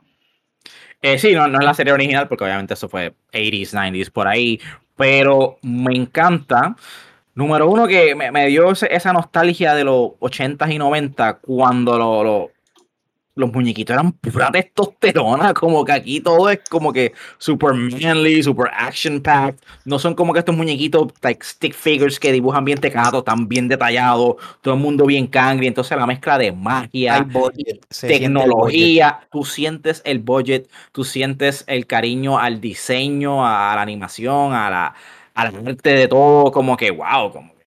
[1.03, 4.27] Eh, sí, no, no es la serie original porque obviamente eso fue 80s, 90s por
[4.29, 4.61] ahí,
[4.97, 6.75] pero me encanta.
[7.35, 12.51] Número uno que me, dio esa nostalgia de los 80s y 90 cuando lo-
[13.37, 18.71] los muñequitos eran pura testosterona, como que aquí todo es como que super manly, super
[18.73, 19.61] action packed.
[19.85, 23.69] No son como que estos muñequitos like stick figures que dibujan bien tecatos, tan bien
[23.69, 29.45] detallados, todo el mundo bien cangre, entonces la mezcla de magia, budget, siente tecnología, tú
[29.45, 34.95] sientes el budget, tú sientes el cariño al diseño, a la animación, a la,
[35.35, 37.67] a la arte de todo, como que wow, como que-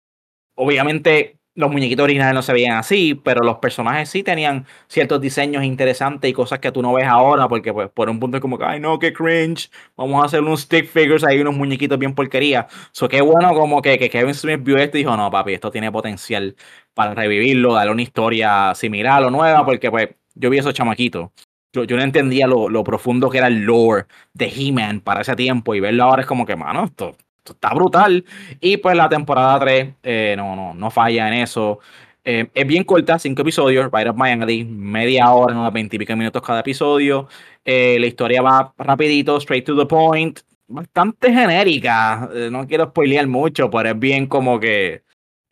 [0.56, 5.62] obviamente los muñequitos originales no se veían así, pero los personajes sí tenían ciertos diseños
[5.64, 8.58] interesantes y cosas que tú no ves ahora, porque pues por un punto es como
[8.58, 12.14] que, ay no, qué cringe, vamos a hacer unos stick figures, ahí unos muñequitos bien
[12.14, 12.66] porquería.
[12.92, 15.70] So qué bueno como que, que Kevin Smith vio esto y dijo, no papi, esto
[15.70, 16.56] tiene potencial
[16.92, 21.30] para revivirlo, darle una historia similar o nueva, porque pues yo vi esos chamaquitos.
[21.72, 25.34] Yo, yo no entendía lo, lo profundo que era el lore de He-Man para ese
[25.36, 27.16] tiempo y verlo ahora es como que, mano, esto
[27.52, 28.24] está brutal.
[28.60, 31.80] Y pues la temporada 3 eh, no, no, no falla en eso.
[32.26, 36.16] Eh, es bien corta, cinco episodios, Right Up Miami, media hora, unos 20 y pico
[36.16, 37.28] minutos cada episodio.
[37.64, 42.30] Eh, la historia va rapidito, straight to the point, bastante genérica.
[42.32, 45.02] Eh, no quiero spoilear mucho, pero es bien como que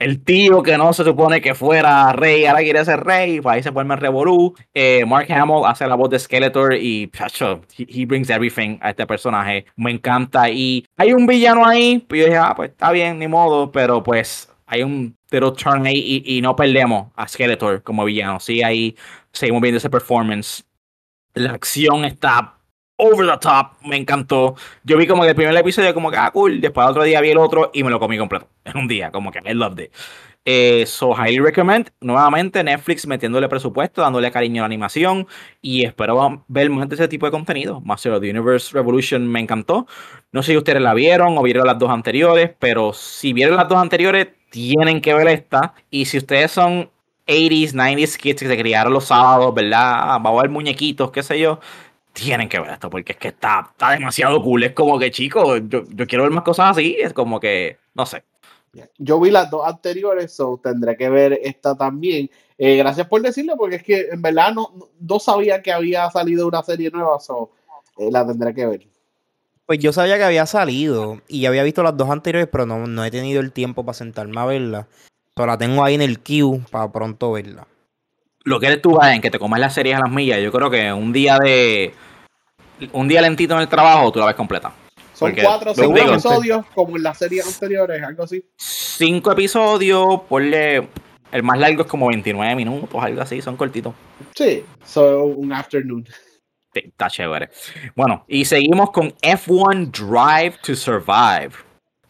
[0.02, 3.62] el tío que no se supone que fuera rey, ahora quiere ser rey, pues ahí
[3.62, 4.54] se el revolú.
[4.74, 8.90] Eh, Mark Hamill hace la voz de Skeletor y pacho, he, he brings everything a
[8.90, 9.66] este personaje.
[9.76, 10.50] Me encanta.
[10.50, 14.02] Y hay un villano ahí, pues yo dije, ah, pues está bien, ni modo, pero
[14.02, 18.40] pues hay un little turn ahí y, y no perdemos a Skeletor como villano.
[18.40, 18.96] Sí, ahí
[19.32, 20.64] seguimos viendo ese performance.
[21.34, 22.56] La acción está
[23.02, 24.54] over the top, me encantó.
[24.84, 27.30] Yo vi como que el primer episodio como que, ah, cool, después otro día vi
[27.30, 29.92] el otro y me lo comí completo en un día, como que I loved it.
[30.44, 31.90] Eh, so, highly recommend.
[32.00, 35.28] Nuevamente, Netflix metiéndole presupuesto, dándole cariño a la animación
[35.60, 37.80] y espero ver más de ese tipo de contenido.
[37.80, 39.86] Master of the Universe Revolution me encantó.
[40.32, 43.68] No sé si ustedes la vieron o vieron las dos anteriores, pero si vieron las
[43.68, 45.74] dos anteriores, tienen que ver esta.
[45.90, 46.90] Y si ustedes son
[47.26, 50.18] 80s, 90s kids que se criaron los sábados, ¿verdad?
[50.24, 51.60] Va a haber muñequitos, qué sé yo.
[52.12, 54.64] Tienen que ver esto porque es que está, está demasiado cool.
[54.64, 56.96] Es como que, chicos, yo, yo quiero ver más cosas así.
[57.00, 58.22] Es como que, no sé.
[58.98, 62.30] Yo vi las dos anteriores, so tendré que ver esta también.
[62.56, 66.46] Eh, gracias por decirlo, porque es que en verdad no, no- sabía que había salido
[66.46, 67.50] una serie nueva, so
[67.98, 68.86] eh, la tendré que ver.
[69.66, 73.04] Pues yo sabía que había salido y había visto las dos anteriores, pero no, no
[73.04, 74.88] he tenido el tiempo para sentarme a verla.
[75.34, 77.66] Pero la tengo ahí en el queue para pronto verla.
[78.44, 80.70] Lo que eres tú, en que te comas las series a las millas, yo creo
[80.70, 81.94] que un día de.
[82.92, 84.72] Un día lentito en el trabajo, tú la ves completa.
[85.14, 88.44] Son Porque, cuatro o cinco seguramente- episodios, como en las series anteriores, algo así.
[88.56, 90.88] Cinco episodios, ponle.
[91.30, 93.94] El más largo es como 29 minutos, algo así, son cortitos.
[94.34, 96.04] Sí, so un afternoon.
[96.74, 97.48] Sí, Está chévere.
[97.94, 101.52] Bueno, y seguimos con F1 Drive to Survive.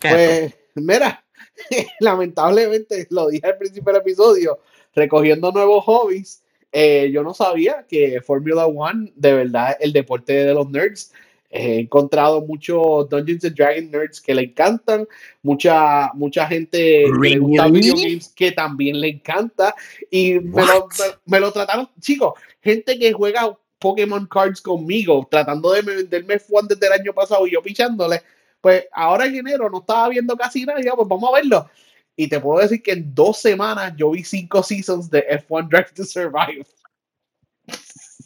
[0.01, 1.23] Pues, mira,
[2.01, 4.59] lamentablemente, lo dije al principio del episodio,
[4.95, 10.55] recogiendo nuevos hobbies, eh, yo no sabía que Formula One de verdad el deporte de
[10.55, 11.13] los nerds.
[11.55, 15.07] He encontrado muchos Dungeons and Dragons nerds que le encantan,
[15.43, 17.81] mucha, mucha gente que le gusta Really?
[17.81, 19.75] video games que también le encanta,
[20.11, 20.89] y me lo,
[21.27, 22.33] me- lo trataron, chicos,
[22.63, 27.51] gente que juega Pokémon Cards conmigo, tratando de venderme F1 desde el año pasado y
[27.53, 28.23] yo pichándole,
[28.59, 31.69] pues ahora en enero no estaba viendo casi nada, y yo, pues vamos a verlo.
[32.17, 35.93] Y te puedo decir que en dos semanas yo vi cinco seasons de F1 Drive
[35.95, 36.67] to Survive.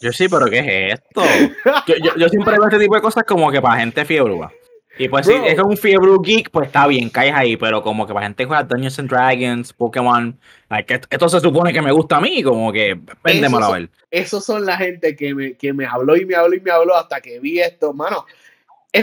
[0.00, 1.22] Yo sí, pero ¿qué es esto?
[1.86, 4.34] Yo, yo, yo siempre veo este tipo de cosas como que para gente fiebre.
[4.98, 5.42] Y pues Bro.
[5.42, 8.42] si es un fiebre geek, pues está bien, caes ahí, pero como que para gente
[8.42, 10.38] que juega Dungeons and Dragons, Pokémon,
[10.70, 13.90] like, esto, se supone que me gusta a mí, como que véndemelo a ver.
[14.10, 16.96] Esos son la gente que me, que me habló y me habló y me habló
[16.96, 17.92] hasta que vi esto.
[17.92, 18.24] Mano,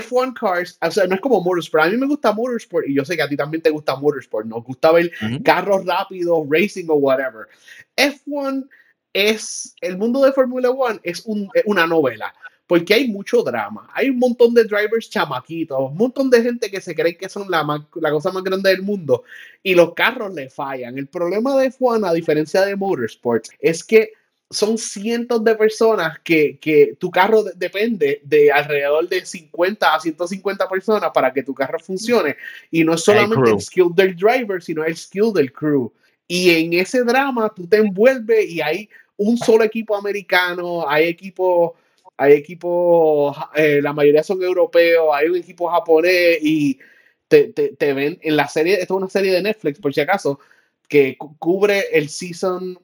[0.02, 1.84] F1 Cars, o sea, no es como Motorsport.
[1.86, 4.46] A mí me gusta Motorsport y yo sé que a ti también te gusta Motorsport.
[4.46, 5.44] Nos gusta ver Ujú.
[5.44, 7.48] carros rápidos, racing o whatever.
[7.96, 8.68] F1
[9.14, 12.34] es, el mundo de Fórmula 1 es un- es una novela.
[12.66, 13.90] Porque hay mucho drama.
[13.94, 17.52] Hay un montón de drivers chamaquitos, un montón de gente que se cree que son
[17.52, 19.24] la, más- la cosa más grande del mundo
[19.62, 20.98] y los carros le fallan.
[20.98, 24.14] El problema de F1, a diferencia de Motorsport, es que
[24.54, 30.00] son cientos de personas que, que tu carro de- depende de alrededor de 50 a
[30.00, 32.38] 150 personas para que tu carro funcione.
[32.72, 35.92] Y no es solamente el skill del driver, sino el skill del crew.
[36.28, 41.72] Y en ese drama tú te envuelves y hay un solo equipo americano, hay equipos,
[42.18, 46.80] hay equipos, eh, la mayoría son europeos, hay un equipo japonés y
[47.28, 50.02] te, te- te ven en la serie, esto es una serie de Netflix por si
[50.02, 50.40] acaso,
[50.88, 52.80] que cu- cubre el season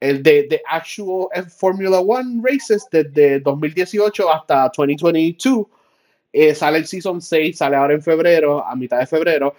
[0.00, 5.66] el de, de actual eh, Formula One races desde 2018 hasta 2022.
[6.32, 9.54] Eh, sale el season 6, sale ahora en febrero, a mitad de febrero.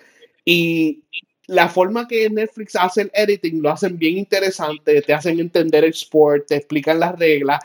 [0.46, 1.04] Y
[1.48, 5.92] la forma que Netflix hace el editing lo hacen bien interesante, te hacen entender el
[5.92, 7.60] sport, te explican las reglas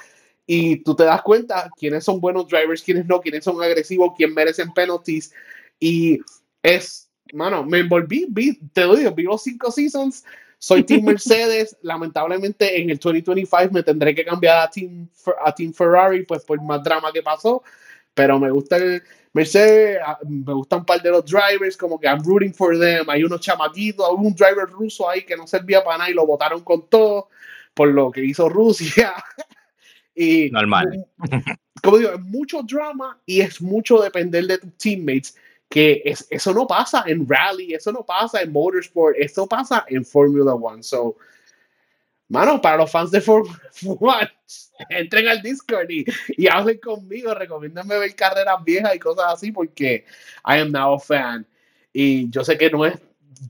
[0.46, 4.34] y tú te das cuenta quiénes son buenos drivers, quiénes no, quiénes son agresivos, quién
[4.34, 5.32] merecen penalties.
[5.78, 6.20] Y
[6.62, 10.24] es, mano, me envolví, vi, te digo, vi los cinco seasons.
[10.62, 11.76] Soy Team Mercedes.
[11.82, 15.08] Lamentablemente en el 2025 me tendré que cambiar a Team,
[15.44, 17.64] a team Ferrari, pues por más drama que pasó.
[18.14, 19.02] Pero me gusta el
[19.32, 19.98] Mercedes,
[20.28, 23.10] me gustan un par de los drivers, como que I'm rooting for them.
[23.10, 26.26] Hay unos chamaquitos, hay un driver ruso ahí que no servía para nada y lo
[26.26, 27.28] votaron con todo
[27.74, 29.14] por lo que hizo Rusia.
[30.14, 31.06] y Normal.
[31.82, 35.34] como digo, es mucho drama y es mucho depender de tus teammates.
[35.72, 40.04] Que es, eso no pasa en rally, eso no pasa en motorsport, eso pasa en
[40.04, 40.82] Formula One.
[40.82, 41.16] So,
[42.28, 43.56] mano, para los fans de Formula
[43.98, 44.30] One,
[44.90, 46.04] entren al Discord y,
[46.36, 50.04] y hablen conmigo, recomiéndenme ver carreras viejas y cosas así, porque
[50.44, 51.46] I am now a fan.
[51.90, 52.98] Y yo sé que no es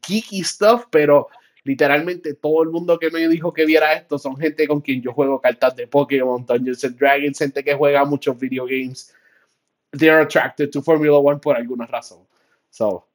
[0.06, 1.28] geeky stuff, pero
[1.64, 5.12] literalmente todo el mundo que me dijo que viera esto son gente con quien yo
[5.12, 8.66] juego cartas de Pokémon, Dungeons and Dragons, gente que juega muchos video
[9.92, 12.20] They are attracted to Formula One por alguna razón.
[12.70, 13.06] So,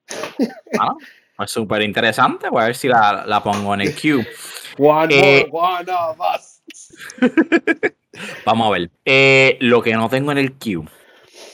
[0.79, 0.93] Ah,
[1.43, 2.49] es súper interesante.
[2.49, 4.25] Voy a ver si la, la pongo en el queue.
[4.77, 6.61] one Eh, more, one of us.
[8.45, 8.89] Vamos a ver.
[9.05, 10.85] Eh, lo que no tengo en el queue,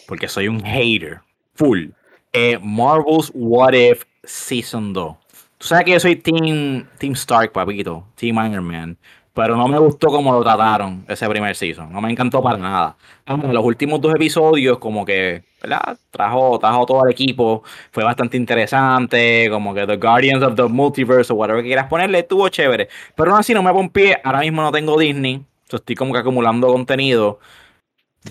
[0.07, 1.21] porque soy un hater,
[1.55, 1.89] full.
[2.33, 5.15] eh, Marvel's What If Season 2.
[5.57, 8.05] Tú sabes que yo soy Team, team Stark, papito.
[8.15, 8.97] Team Iron Man.
[9.35, 11.91] Pero no me gustó cómo lo trataron ese primer season.
[11.91, 12.95] No me encantó para nada.
[13.25, 15.97] Ahora, Los últimos dos episodios, como que, ¿verdad?
[16.11, 17.63] Trajo, trajo todo el equipo.
[17.91, 19.47] Fue bastante interesante.
[19.49, 22.89] Como que The Guardians of the Multiverse o whatever que quieras ponerle, estuvo chévere.
[23.15, 24.17] Pero aún así no me pie.
[24.23, 25.43] Ahora mismo no tengo Disney.
[25.67, 27.39] So, estoy como que acumulando contenido.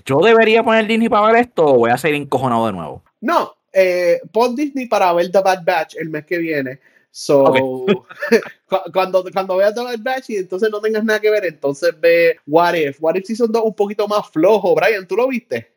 [0.07, 3.03] ¿Yo debería poner Disney para ver esto o voy a ser encojonado de nuevo?
[3.21, 6.79] No, eh, pon Disney para ver The Bad Batch el mes que viene.
[7.15, 7.45] So,
[8.69, 12.37] cu- cuando, cuando veas Bad Batch y entonces no tengas nada que ver, entonces ve
[12.47, 12.97] What If.
[13.03, 14.75] What If Season 2 un poquito más flojo.
[14.75, 15.71] Brian, ¿tú lo viste?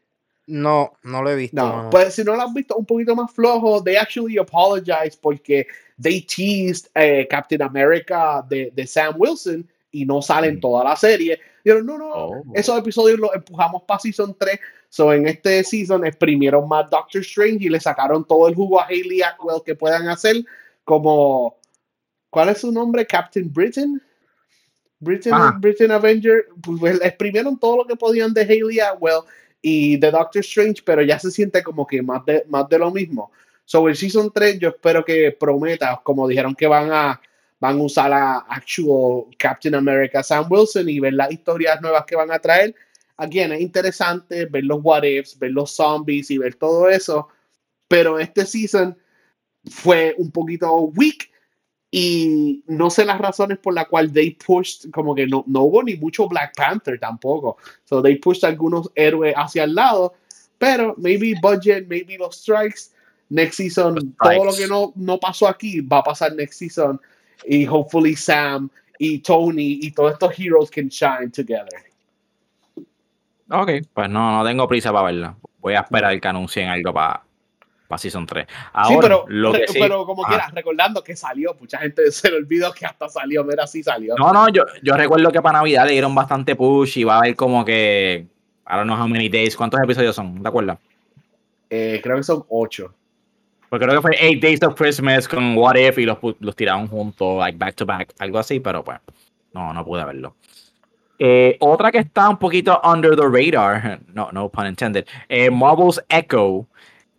[0.47, 1.57] No, no lo he visto.
[1.57, 1.89] No, mano.
[1.89, 5.67] pues si no lo has visto un poquito más flojo, they actually apologize porque
[6.01, 10.59] they teased eh, Captain America de, de Sam Wilson y no salen Mm.
[10.61, 11.39] toda la serie.
[11.63, 12.43] Dijeron, no, no, Oh.
[12.53, 14.57] esos episodios los empujamos para Season 3.
[14.87, 18.85] So en este season exprimieron más Doctor Strange y le sacaron todo el jugo a
[18.85, 20.37] Hayley Atwell que puedan hacer
[20.85, 21.57] como,
[22.29, 23.05] ¿cuál es su nombre?
[23.05, 24.01] Captain Britain.
[24.99, 25.59] Britain.
[25.59, 29.21] Britain Avenger, pues exprimieron todo lo que podían de Hayley Atwell
[29.61, 32.91] y de Doctor Strange, pero ya se siente como que más de, más de lo
[32.91, 33.31] mismo.
[33.65, 37.19] Sobre el Season 3, yo espero que prometa, como dijeron que van a,
[37.59, 42.15] van a usar a actual Captain America Sam Wilson y ver las historias nuevas que
[42.15, 42.75] van a traer.
[43.17, 47.27] Again, es interesante ver los what ifs, ver los zombies y ver todo eso,
[47.87, 48.95] pero este season
[49.69, 51.29] fue un poquito weak
[51.91, 55.81] y no sé las razones por las cuales they pushed, como que no, no hubo
[55.81, 57.57] ni mucho Black Panther tampoco.
[57.85, 60.13] So they pushed algunos héroes hacia el lado,
[60.57, 62.91] pero maybe budget, maybe los strikes.
[63.29, 66.99] Next season, todo lo que no, no pasó aquí va a pasar next season.
[67.47, 71.85] Y hopefully Sam y Tony y todos estos heroes can shine together.
[73.49, 75.37] Ok, pues no, no tengo prisa para verla.
[75.59, 77.24] Voy a esperar que anuncien algo para
[77.87, 78.45] para Season 3.
[78.47, 80.33] sí, Ahora, pero, lo que sí- pero como Ajá.
[80.33, 84.15] quieras, recordando que salió, mucha gente se le olvidó que hasta salió, mira, sí salió.
[84.17, 87.17] No, no, yo, yo recuerdo que para Navidad le dieron bastante push y va a
[87.19, 88.27] haber como que.
[88.67, 89.55] I don't know how many days.
[89.55, 90.41] ¿Cuántos episodios son?
[90.41, 90.79] ¿De acuerdo?
[91.69, 92.93] Eh, creo que son ocho.
[93.69, 96.87] Porque creo que fue Eight Days of Christmas con What If y los, los tiraron
[96.87, 98.99] juntos, like back to back, algo así, pero pues
[99.53, 100.35] no, no pude verlo.
[101.17, 106.03] Eh, otra que está un poquito under the radar, no, no pun intended, eh, Marvel's
[106.09, 106.67] Echo.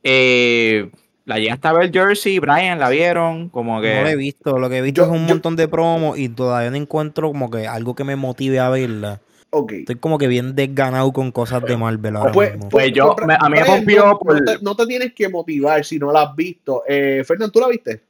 [0.08, 0.88] Eh,
[1.24, 3.94] la llegaste a ver Jersey, Brian, la vieron, como que.
[3.96, 6.16] No lo he visto, lo que he visto Yo- es un yo- montón de promos
[6.16, 9.20] y todavía no encuentro como que algo que me motive a verla.
[9.50, 9.72] Ok.
[9.72, 12.68] Estoy como que bien desganado con cosas de Marvel ahora Pues, mismo.
[12.68, 15.12] Pues yo- me- a mí me Brian, pompió no, por- no te, no te tienes
[15.14, 16.84] que motivar si no la has visto.
[16.86, 18.02] Eh, Fernando, ¿tú la viste?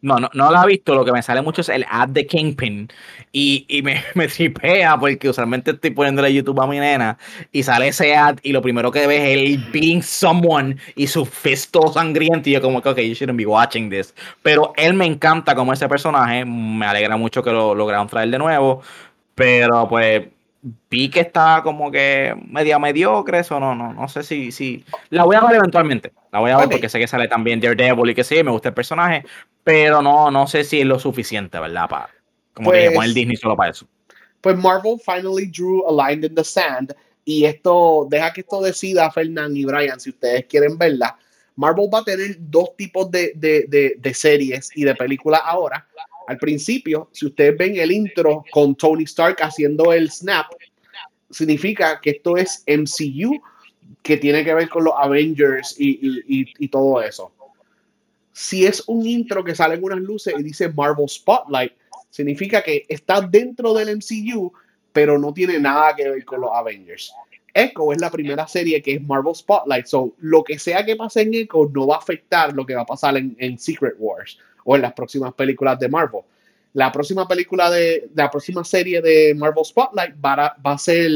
[0.00, 2.24] No, no, no la he visto, lo que me sale mucho es el ad de
[2.24, 2.88] Kingpin.
[3.32, 7.18] Y, y me, me tripea porque usualmente estoy poniéndole YouTube a mi nena
[7.50, 11.26] y sale ese ad y lo primero que ves es él beating someone y su
[11.26, 12.48] fist todo sangriento.
[12.48, 14.14] Y yo como que, ok, you shouldn't be watching this.
[14.42, 18.38] Pero él me encanta como ese personaje, me alegra mucho que lo lograron traer de
[18.38, 18.82] nuevo,
[19.34, 20.28] pero pues
[20.90, 25.24] vi que está como que media mediocre, eso no, no, no sé si, si, la
[25.24, 26.72] voy a ver eventualmente, la voy a ver Ok.
[26.72, 29.24] porque sé que sale también Daredevil y que sí, me gusta el personaje,
[29.64, 31.88] pero no, no sé si es lo suficiente, ¿verdad?
[31.88, 32.08] Para,
[32.54, 33.86] como que Pues- poner Disney solo para eso.
[34.40, 36.94] Pues Marvel finally drew a line in the sand.
[37.24, 41.18] Y esto, deja que esto decida Fernand y Brian si ustedes quieren verla.
[41.56, 45.86] Marvel va a tener dos tipos de, de- de- de series y de películas ahora.
[46.28, 50.46] Al principio, si ustedes ven el intro con Tony Stark haciendo el snap,
[51.30, 53.40] significa que esto es MCU,
[54.02, 57.32] que tiene que ver con los Avengers y, y- y- todo eso.
[58.32, 61.72] Si es un intro que sale en unas luces y dice Marvel Spotlight,
[62.10, 64.52] significa que está dentro del MCU,
[64.92, 67.12] pero no tiene nada que ver con los Avengers.
[67.52, 71.22] Echo es la primera serie que es Marvel Spotlight, so lo que sea que pase
[71.22, 74.38] en Echo no va a afectar lo que va a pasar en, en Secret Wars
[74.64, 76.20] o en las próximas películas de Marvel.
[76.78, 81.10] La próxima película de la próxima serie de Marvel Spotlight va a, va a ser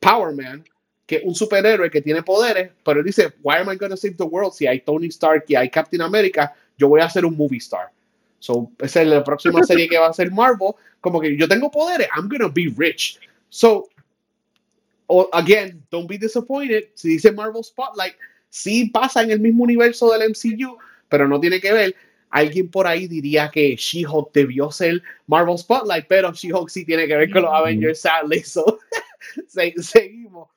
[0.00, 0.64] Power Man,
[1.04, 3.98] que es un superhéroe que tiene poderes, pero él dice, why am I going to
[3.98, 6.54] save the world si hay Tony Stark y hay Captain America?
[6.78, 7.90] Yo voy a ser un movie star.
[8.38, 10.70] So, esa es la próxima serie que va a ser Marvel.
[11.02, 13.20] Como que yo tengo poderes, I'm gonna be rich.
[13.50, 13.90] So,
[15.34, 16.84] again, don't be disappointed.
[16.94, 18.14] Si dice Marvel Spotlight,
[18.48, 20.78] sí pasa en el mismo universo del MCU,
[21.10, 21.94] pero no tiene que ver.
[22.32, 27.14] Alguien por ahí diría que She-Hulk debió ser Marvel Spotlight, pero She-Hulk sí tiene que
[27.16, 28.40] ver con los Avengers, sadly.
[28.40, 28.78] So,
[29.46, 30.48] se- seguimos.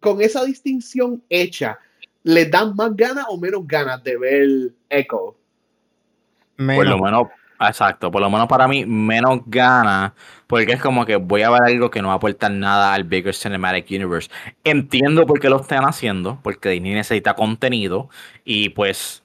[0.00, 1.78] Con esa distinción hecha,
[2.24, 4.48] ¿le dan más ganas o menos ganas de ver
[4.90, 5.36] Echo?
[6.56, 6.84] Por Menos.
[6.86, 7.28] lo menos,
[7.60, 10.12] exacto, por lo menos para mí, menos gana,
[10.48, 13.04] porque es como que voy a ver algo que no va a aportar nada al
[13.04, 14.28] Bigger Cinematic Universe.
[14.64, 18.08] Entiendo por qué lo están haciendo, porque Disney necesita contenido
[18.44, 19.22] y pues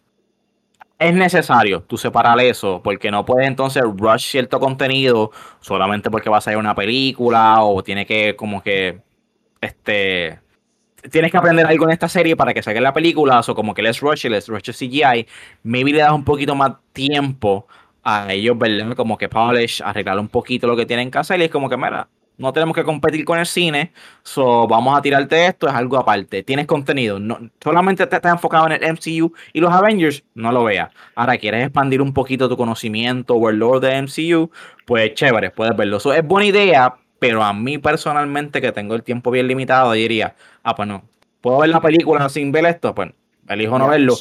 [1.00, 6.38] es necesario tú separar eso, porque no puedes entonces rush cierto contenido solamente porque va
[6.38, 9.02] a salir una película o tiene que como que
[9.62, 10.40] este
[11.12, 13.82] tienes que aprender algo en esta serie para que saquen la película, o como que
[13.82, 15.28] let's rush it, let's rush it CGI,
[15.64, 17.68] maybe le das un poquito más tiempo
[18.04, 18.96] a ellos, ¿verdad?
[18.96, 21.78] Como que polish, arreglar un poquito lo que tienen que hacer y es como que,
[21.78, 22.08] mira,
[22.38, 23.92] no tenemos que competir con el cine,
[24.24, 26.44] so vamos a tirarte esto, es algo aparte.
[26.44, 30.64] Tienes contenido, no, solamente te estás enfocado en el MCU y los Avengers, no lo
[30.64, 30.90] veas.
[31.16, 34.52] Ahora, quieres expandir un poquito tu conocimiento o el lore de MCU,
[34.86, 36.00] pues chévere, puedes verlo.
[36.00, 40.36] So, es buena idea, pero a mí personalmente, que tengo el tiempo bien limitado, diría,
[40.64, 41.04] ah, pues no,
[41.42, 42.94] ¿puedo ver la película sin ver esto?
[42.96, 43.12] Pues
[43.50, 44.16] elijo no verlo.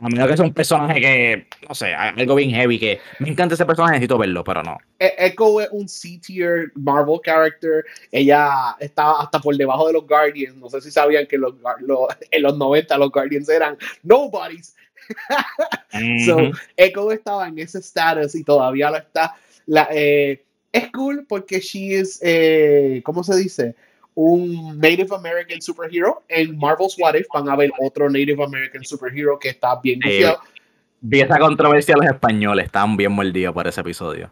[0.00, 3.54] A menos que sea un personaje que, no sé, algo bien heavy, que me encanta
[3.54, 4.76] ese personaje, necesito verlo, pero no.
[4.98, 7.84] E- Echo es un C-tier Marvel character.
[8.12, 10.56] Ella estaba hasta por debajo de los Guardians.
[10.56, 14.74] No sé si sabían que los, los- en los 90 los Guardians eran nobodies.
[16.24, 16.52] So, Ujú.
[16.76, 19.34] Echo estaba en ese status y todavía lo está.
[19.66, 23.74] La, eh, es cool porque she is, eh, ¿cómo se dice?
[24.14, 26.22] Un Native American superhero.
[26.28, 27.26] En Marvel's What If.
[27.32, 30.38] Van a ver otro Native American superhero que está bien gufiado.
[31.00, 34.30] Vi esa controversia los españoles, estaban bien mordidos por ese episodio.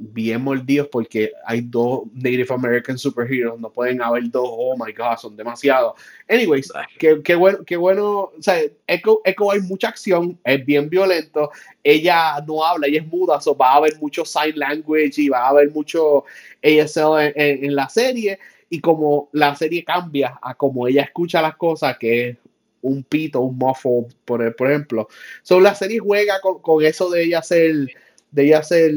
[0.00, 5.16] bien mordidos porque hay dos Native American superheroes, no pueden haber dos, oh my god,
[5.16, 5.94] son demasiados.
[6.28, 10.88] Anyways, qué, qué bueno, qué bueno, o sea, Echo, Echo hay mucha acción, es bien
[10.88, 11.50] violento,
[11.82, 15.46] ella no habla, ella es muda, so va a haber mucho sign language y va
[15.46, 16.24] a haber mucho
[16.62, 18.38] ASL en, en- en la serie,
[18.70, 22.36] y como la serie cambia a como ella escucha las cosas, que es
[22.82, 25.08] un pito, un muffle, por, por ejemplo.
[25.42, 27.88] So, la serie juega con, con eso de ella ser
[28.30, 28.92] de ella ser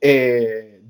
[0.00, 0.80] eh,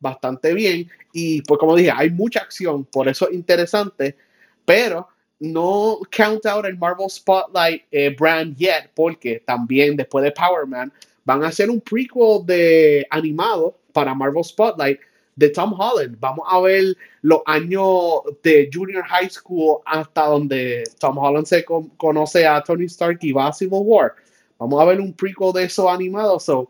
[0.00, 0.88] bastante bien.
[1.12, 4.16] Y pues como dije, hay mucha acción, por eso es interesante,
[4.64, 5.08] pero
[5.40, 10.92] no count out el Marvel Spotlight eh, brand yet, porque también después de Power Man
[11.24, 15.00] van a hacer un prequel de animado para Marvel Spotlight
[15.38, 16.16] de Tom Holland.
[16.18, 21.90] Vamos a ver los años de Junior High School hasta donde Tom Holland se con-
[21.90, 24.14] conoce a Tony Stark y va a Civil War.
[24.58, 26.40] Vamos a ver un prequel de eso animado.
[26.40, 26.68] So,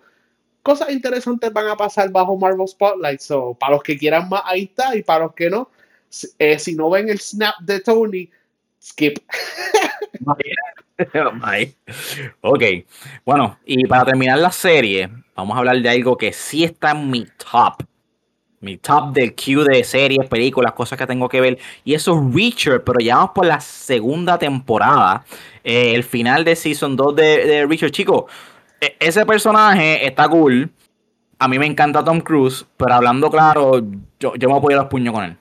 [0.62, 3.20] cosas interesantes van a pasar bajo Marvel Spotlight.
[3.20, 4.94] So, para los que quieran más, ahí está.
[4.94, 5.70] Y para los que no,
[6.10, 8.30] si, eh, no ven el snap de Tony,
[8.82, 9.18] skip.
[11.40, 11.74] Bye.
[12.42, 12.62] Ok,
[13.24, 17.08] bueno, y para terminar la serie, vamos a hablar de algo que sí está en
[17.08, 17.84] mi top.
[18.61, 21.59] Mi top del queue de series, películas, cosas que tengo que ver.
[21.84, 25.24] Y eso es Reacher, pero ya vamos por la segunda temporada.
[25.62, 27.90] eh, el final de Season 2 de, de Reacher.
[27.92, 28.24] Chicos,
[28.80, 30.70] e- ese personaje está cool.
[31.38, 33.80] A mí me encanta Tom Cruise, pero hablando claro,
[34.18, 35.36] yo, yo me voy a poner los puños con él.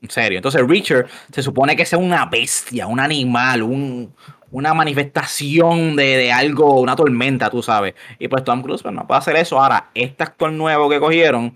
[0.00, 0.38] En serio.
[0.38, 4.14] Entonces, Reacher se supone que sea una bestia, un animal, un,
[4.50, 7.94] una manifestación de, de algo, una tormenta, tú sabes.
[8.18, 9.60] Y pues Tom Cruise pues, no puede hacer eso.
[9.60, 11.54] Ahora, este actor nuevo que cogieron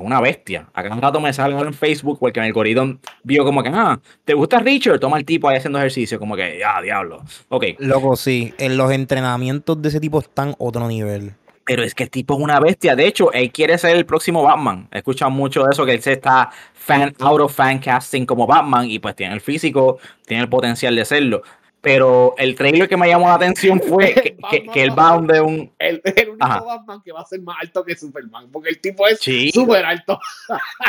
[0.00, 0.68] es una bestia.
[0.74, 3.98] Acá un rato me sale en Facebook porque en el algoritmo vio como que, ah,
[4.24, 4.98] ¿te gusta Richard?
[4.98, 6.18] Toma el tipo ahí haciendo ejercicio.
[6.18, 7.22] Como que, ya, diablo.
[7.48, 7.64] Ok.
[7.78, 8.54] Loco, sí.
[8.58, 11.34] En los entrenamientos de ese tipo están otro nivel.
[11.64, 12.96] Pero es que el tipo es una bestia.
[12.96, 14.88] De hecho, él quiere ser el próximo Batman.
[14.90, 18.46] He escuchado mucho de eso, que él se está fan, out of fan casting como
[18.46, 21.42] Batman y pues tiene el físico, tiene el potencial de serlo.
[21.82, 25.40] Pero el trailer que me llamó la atención fue que, que- que él va donde
[25.40, 25.72] un...
[25.78, 26.60] El, el único Ajá.
[26.60, 29.50] Batman que va a ser más alto que Superman, porque el tipo es Sí.
[29.50, 30.20] súper alto.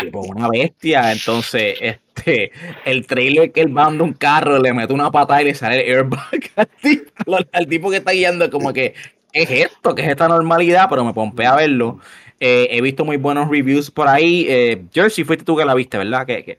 [0.01, 1.11] tipo una bestia.
[1.13, 2.51] Entonces, este,
[2.85, 5.81] el trailer que él va donde un carro, le mete una patada y le sale
[5.89, 8.93] el airbag al tipo, al tipo que está guiando, como que,
[9.31, 9.95] ¿qué es esto?
[9.95, 10.87] ¿Qué es esta normalidad?
[10.89, 11.99] Pero me pompea a verlo.
[12.43, 14.47] Eh, he visto muy buenos reviews por ahí.
[14.49, 16.25] Eh, Jersey, fuiste tú que la viste, ¿verdad?
[16.25, 16.55] Que, que-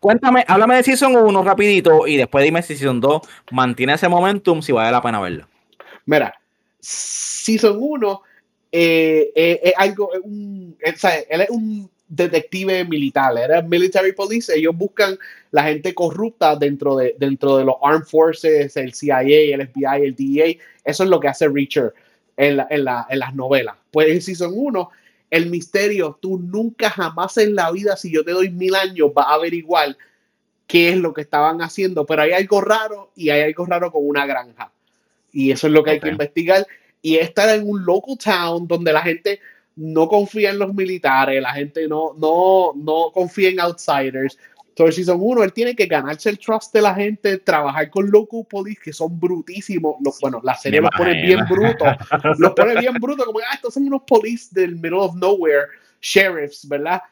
[0.00, 4.60] cuéntame, háblame de Season 1 rapidito y después dime si Season 2 mantiene ese momentum,
[4.62, 5.46] si vale la pena verlo.
[6.06, 6.34] Mira,
[6.80, 8.22] Season 1
[8.72, 13.62] eh, eh, es algo, es un, es- o sea, él es un detective militar, era
[13.62, 15.16] military police, ellos buscan
[15.52, 20.14] la gente corrupta dentro de, dentro de los armed forces, el CIA, el FBI, el
[20.16, 21.94] DEA, eso es lo que hace Reacher
[22.36, 23.76] en, la- en, la- en las novelas.
[23.90, 24.90] Pues en Season 1,
[25.32, 29.28] el misterio, tú nunca jamás en la vida, si yo te doy mil años, vas
[29.28, 29.96] a averiguar
[30.66, 34.06] qué es lo que estaban haciendo, pero hay algo raro y hay algo raro con
[34.06, 34.70] una granja.
[35.32, 36.66] Y eso es lo que hay que investigar.
[37.00, 39.40] Y estar en un local town donde la gente
[39.74, 44.36] no confía en los militares, la gente no, no, no confía en outsiders.
[44.72, 48.46] Entonces, Season 1, él tiene que ganarse el trust de la gente, trabajar con local
[48.48, 49.96] police, que son brutísimos.
[50.02, 51.88] Los, bueno, la serie los pone bien brutos.
[52.38, 55.66] Los pone bien brutos, como ah, estos son unos police del middle of nowhere,
[56.00, 57.02] sheriffs, ¿verdad?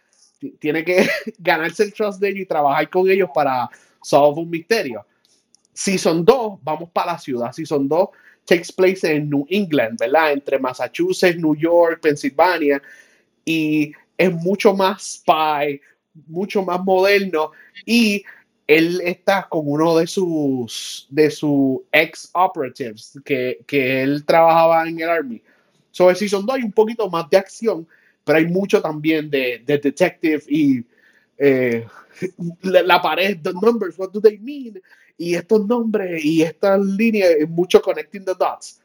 [0.59, 1.07] Tiene que
[1.39, 3.69] ganarse el trust de ellos y trabajar con ellos para
[4.03, 5.05] solve un misterio.
[5.75, 7.53] Season 2, vamos para la ciudad.
[7.53, 8.09] Season 2
[8.47, 10.33] takes place en New England, ¿verdad?
[10.33, 12.81] Entre Massachusetts, New York, Pennsylvania.
[13.45, 15.79] Y es mucho más spy,
[16.27, 17.53] mucho más moderno.
[17.85, 18.25] Y
[18.67, 25.01] él está con uno de sus, de sus ex operatives que, que él trabajaba en
[25.01, 25.43] el Army.
[25.91, 27.87] So, en Season 2 hay un poquito más de acción,
[28.25, 30.85] pero hay mucho también de, de detective y
[31.37, 31.85] eh,
[32.63, 34.81] la, la pared, the numbers, what do they mean?
[35.19, 38.81] Y estos nombres y estas líneas, mucho connecting the dots.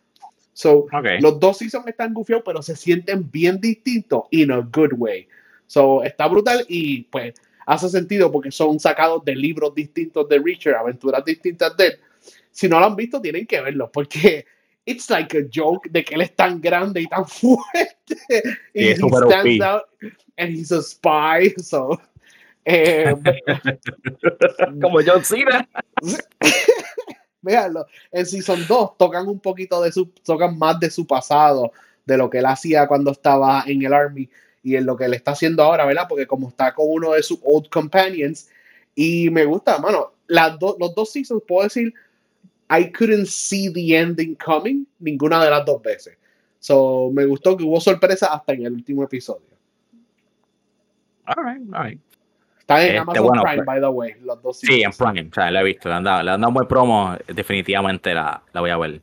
[0.53, 1.19] So, Ok.
[1.19, 5.27] los dos seasons están gufiados, pero se sienten bien distintos in a good way.
[5.67, 7.33] So, está brutal y pues
[7.65, 11.99] hace sentido porque son sacados de libros distintos de Richard, aventuras distintas de él.
[12.51, 14.45] Si no lo han visto, tienen que verlo porque
[14.85, 18.15] it's like a joke de que él es tan grande y tan fuerte.
[18.73, 19.61] y he stands OP.
[19.61, 19.83] out
[20.37, 21.53] and he's a spy.
[21.57, 21.99] So,
[22.63, 23.13] eh,
[24.81, 25.67] Como John Cena.
[27.41, 31.71] Véanlo, en Season 2 tocan un poquito de su, tocan más de su pasado,
[32.03, 34.27] de lo que él hacía cuando estaba en el Army
[34.65, 36.07] y en lo que él está haciendo ahora, ¿verdad?
[36.09, 38.49] Porque como está con uno de sus old companions,
[38.95, 41.93] y me gusta, mano, las do- los dos seasons puedo decir,
[42.69, 46.17] I couldn't see the ending coming ninguna de las dos veces.
[46.59, 49.45] So, me gustó que hubo sorpresa hasta en el último episodio.
[51.27, 51.99] All right, all right.
[52.59, 54.97] Está en Este, Amazon bueno, Prime, pues- by the way, los dos Sí, en seasons.
[55.13, 57.15] Prime, o sea, la he visto, le han dado, le han dado un buen promo,
[57.27, 59.01] definitivamente la, la voy a ver.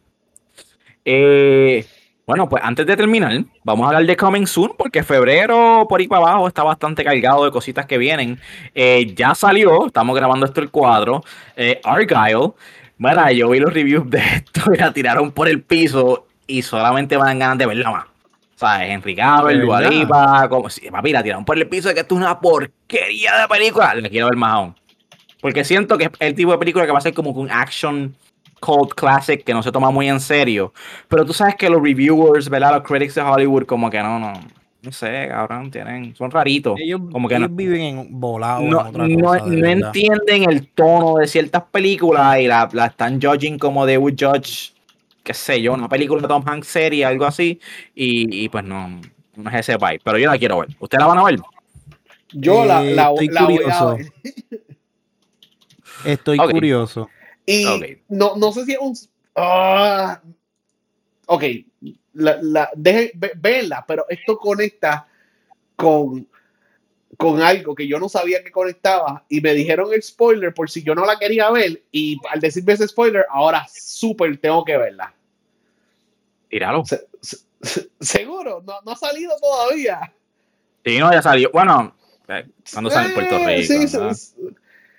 [1.04, 1.86] Eh,
[2.32, 6.08] bueno, pues antes de terminar, vamos a hablar de Coming Soon, porque febrero por ahí
[6.08, 8.40] para abajo está bastante cargado de cositas que vienen.
[8.74, 11.22] Eh, ya salió, estamos grabando esto el cuadro,
[11.56, 12.54] eh, Argyle.
[12.96, 17.18] Mira, yo vi los reviews de esto y la tiraron por el piso y solamente
[17.18, 18.04] me dan ganas de verla más.
[18.06, 19.92] O sea, Henry Cavill, ¿De Dua verdad?
[19.92, 23.42] Lipa, como si, papi, la tiraron por el piso de que esto es una porquería
[23.42, 23.94] de película.
[23.96, 24.74] La quiero ver más aún.
[25.42, 28.16] Porque siento que es el tipo de película que va a ser como un action
[28.62, 30.72] cult classic que no se toma muy en serio.
[31.08, 32.72] Pero tú sabes que los reviewers, ¿verdad?
[32.76, 34.32] Los critics de Hollywood, como que no, no.
[34.84, 36.76] No sé, cabrón, tienen, son raritos.
[36.80, 38.64] Ellos, como que ellos no, viven en volados.
[38.64, 39.86] no, en otra no- cosa, de no verdad.
[39.94, 44.72] entienden el tono de ciertas películas y la, la están judging como they would judge,
[45.22, 47.60] qué sé yo, una película de Tom Hanks serie, algo así.
[47.94, 49.00] Y, y pues no,
[49.36, 50.00] no es ese vibe.
[50.02, 50.70] Pero yo la quiero ver.
[50.80, 51.38] ¿Ustedes la van a ver?
[52.32, 53.96] Yo la, Eh, la, estoy la voy a curioso.
[53.98, 54.12] ver.
[56.04, 57.08] Estoy curioso.
[57.46, 57.64] Y
[58.08, 58.94] no, no sé si es un.
[59.36, 60.20] ah,
[61.26, 61.44] ok,
[62.14, 63.32] la, la, deje, ve-
[63.86, 65.06] pero esto conecta
[65.76, 66.28] con,
[67.16, 70.82] con algo que yo no sabía que conectaba y me dijeron el spoiler por si
[70.82, 75.12] yo no la quería ver y al decirme ese spoiler, ahora súper tengo que verla.
[76.48, 76.84] Tíralo.
[76.84, 80.12] Se- se- se- seguro, no, no ha salido todavía.
[80.84, 81.50] Sí, no, ya salió.
[81.52, 81.94] Bueno,
[82.28, 83.88] eh, cuando sale en Puerto Eh, Rico.
[83.88, 84.34] sí.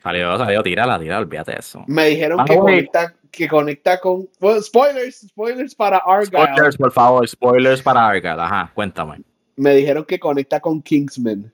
[0.04, 1.84] Salió, salió, tírala, tírala, olvídate de eso.
[1.88, 4.28] Me dijeron Ah, que, conecta, que conecta con.
[4.42, 6.28] Well, spoilers, spoilers para Argyle.
[6.44, 8.40] Spoilers, por favor, spoilers para Argyle.
[8.42, 9.22] Ajá, cuéntame.
[9.56, 11.52] Me dijeron que conecta con Kingsman.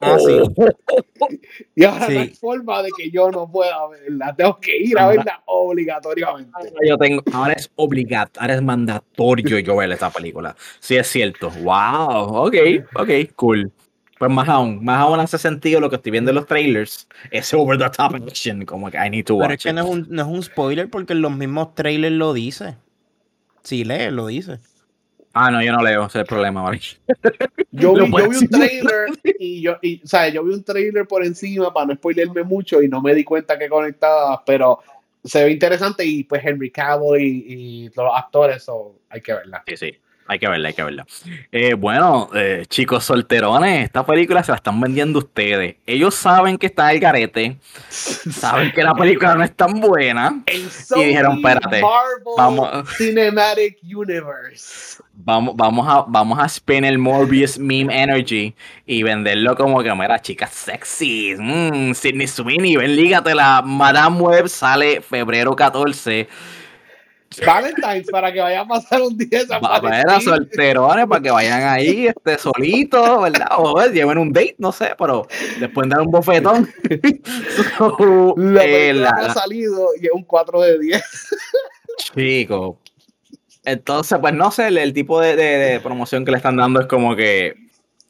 [0.00, 0.40] Ah, sí.
[1.74, 2.14] Y ahora Sí.
[2.14, 4.34] no hay forma de que yo no pueda verla.
[4.36, 6.50] Tengo que ir a Ahora- verla obligatoriamente.
[6.86, 10.54] Yo tengo, ahora es obligatorio, ahora es mandatorio yo ver esta película.
[10.80, 11.50] Sí, es cierto.
[11.50, 12.54] Wow, ok,
[12.96, 13.72] ok, cool.
[14.18, 17.06] Pues más aún, más aún hace sentido lo que estoy viendo en los trailers.
[17.30, 19.74] Ese over the top action, como que I need to Pero watch es que it.
[19.74, 22.76] no es, un, no es un spoiler porque en los mismos trailers lo dice.
[23.62, 24.58] Si lees, lo dice.
[25.34, 26.80] Ah, no, yo no leo, ese es el problema, ¿vale?
[27.70, 29.08] Yo vi, puedes yo vi un trailer
[29.38, 32.80] y yo, y, o sea, yo vi un trailer por encima para no spoilerme mucho
[32.80, 34.78] y no me di cuenta que conectaba, pero
[35.22, 37.44] se ve interesante y pues Henry Cavill y,
[37.86, 39.62] y los actores, so, hay que verla.
[39.66, 39.98] Sí, sí.
[40.28, 41.06] Hay que verla, hay que verla.
[41.52, 45.76] Eh, bueno, eh, chicos solterones, esta película se la están vendiendo ustedes.
[45.86, 47.58] Ellos saben que está el garete,
[47.88, 50.42] saben que la película no es tan buena.
[50.96, 51.80] Y dijeron, espérate,
[52.36, 55.02] vamos- Cinematic Universe.
[55.18, 58.54] Vamos, vamos, a, vamos a spin el Morbius meme energy
[58.84, 61.34] y venderlo como que, mira, chicas sexy.
[61.38, 63.62] Mm, Sidney Sweeney, ven, lígatela.
[63.64, 66.28] Madame Web sale febrero 14.
[67.46, 71.62] Valentine's para que vaya a pasar un día de San Para solterones, para que vayan
[71.64, 73.48] ahí este, solitos, ¿verdad?
[73.58, 75.26] O eh, lleven un date, no sé, pero
[75.60, 76.68] después dar un bofetón.
[77.78, 81.02] So, La eh, la- ha salido y es un 4 de 10.
[82.14, 82.78] Chico.
[83.64, 86.80] Entonces, pues no sé, el, el tipo de, de- de promoción que le están dando
[86.80, 87.54] es como que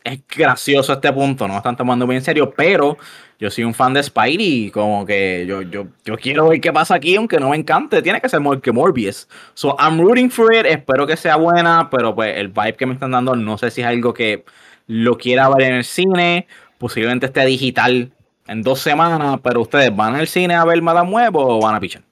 [0.06, 2.96] es gracioso este punto, no lo están tomando muy en serio, pero
[3.40, 6.94] yo soy un fan de Spidey, como que yo, yo, yo quiero ver qué pasa
[6.94, 9.28] aquí, aunque no me encante, tiene que ser mejor que Morbius.
[9.54, 12.94] So, I'm rooting for it, espero que sea buena, pero pues el vibe que me
[12.94, 14.44] están dando, no sé si es algo que
[14.86, 16.46] lo quiera ver en el cine,
[16.78, 18.12] posiblemente esté digital
[18.46, 21.80] en dos semanas, pero ustedes van al cine a ver Madame Web o van a
[21.80, 22.02] pichar.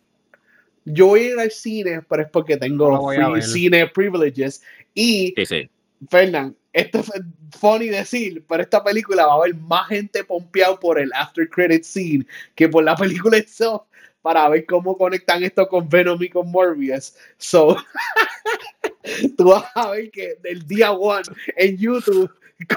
[0.85, 4.63] Yo voy a ir al cine, pero es porque tengo free cine privileges.
[4.95, 5.71] Y, Sí, sí.
[6.11, 7.11] Fernán, esto es
[7.59, 11.85] funny decir, pero esta película va a haber más gente pompeado por el after credit
[11.85, 13.83] scene que por la película itself
[14.20, 17.14] para ver cómo conectan esto con Venom y con Morbius.
[17.39, 17.77] So,
[19.37, 21.22] tú vas a ver que del día one
[21.57, 22.31] en YouTube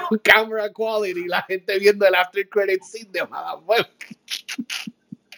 [0.08, 3.22] con camera quality la gente viendo el after credit scene de
[3.66, 3.86] Web.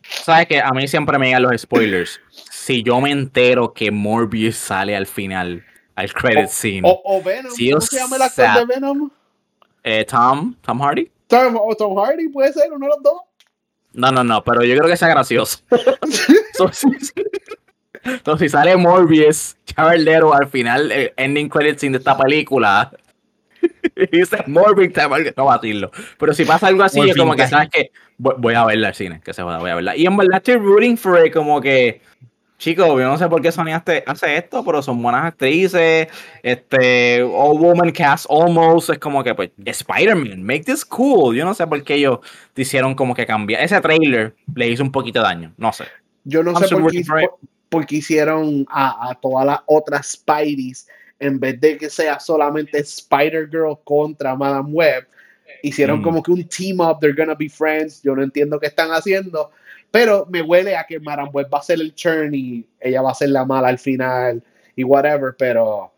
[0.02, 2.20] Sabes que a mí siempre me llegan los spoilers.
[2.50, 5.64] Si yo me entero que Morbius sale al final,
[6.00, 9.10] al credit scene, O, o Venom, Sí, ¿cómo se llama el actor de Venom?
[9.82, 11.10] eh, Tom, Tom Hardy.
[11.26, 13.20] Tom, o Tom Hardy puede ser uno de los dos.
[13.92, 15.58] No, no, no, pero yo creo que sea gracioso.
[16.54, 16.70] so,
[18.38, 19.56] si, sale Morbius,
[19.96, 22.92] Leto al final, el ending credit scene de esta película,
[24.12, 24.92] dice Morbius,
[25.36, 25.90] no va a decirlo.
[26.18, 28.94] Pero si pasa algo así, es como que sabes que voy, voy a verla al
[28.94, 29.96] cine, que se joda, voy a verla.
[29.96, 32.00] Y en verdad estoy rooting for it, como que,
[32.60, 36.06] chicos, yo no sé por qué Sony hace, hace esto, pero son buenas actrices.
[36.42, 41.34] Este, All Woman Cast Almost, es como que, pues, Spider-Man, make this cool.
[41.34, 42.18] Yo no sé por qué ellos
[42.52, 43.62] te hicieron como que cambiar.
[43.62, 45.84] Ese trailer le hizo un poquito de daño, no sé.
[46.24, 47.38] Yo no I'm sé por qué, por-
[47.70, 50.86] por qué hicieron a, a todas las otras Spideys
[51.18, 55.06] en vez de que sea solamente Spider-Girl contra Madame Web.
[55.62, 56.02] Hicieron Mm.
[56.02, 58.02] como que un team up, they're gonna be friends.
[58.02, 59.50] Yo no entiendo qué están haciendo,
[59.90, 63.10] pero me huele a que Madame Web va a ser el churn y ella va
[63.10, 64.42] a ser la mala al final
[64.76, 65.92] y whatever, pero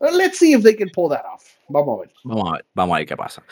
[0.00, 1.44] let's see if they can pull that off.
[1.68, 2.12] Vamos a ver.
[2.24, 3.42] Vamos a ver, vamos a ver qué pasa.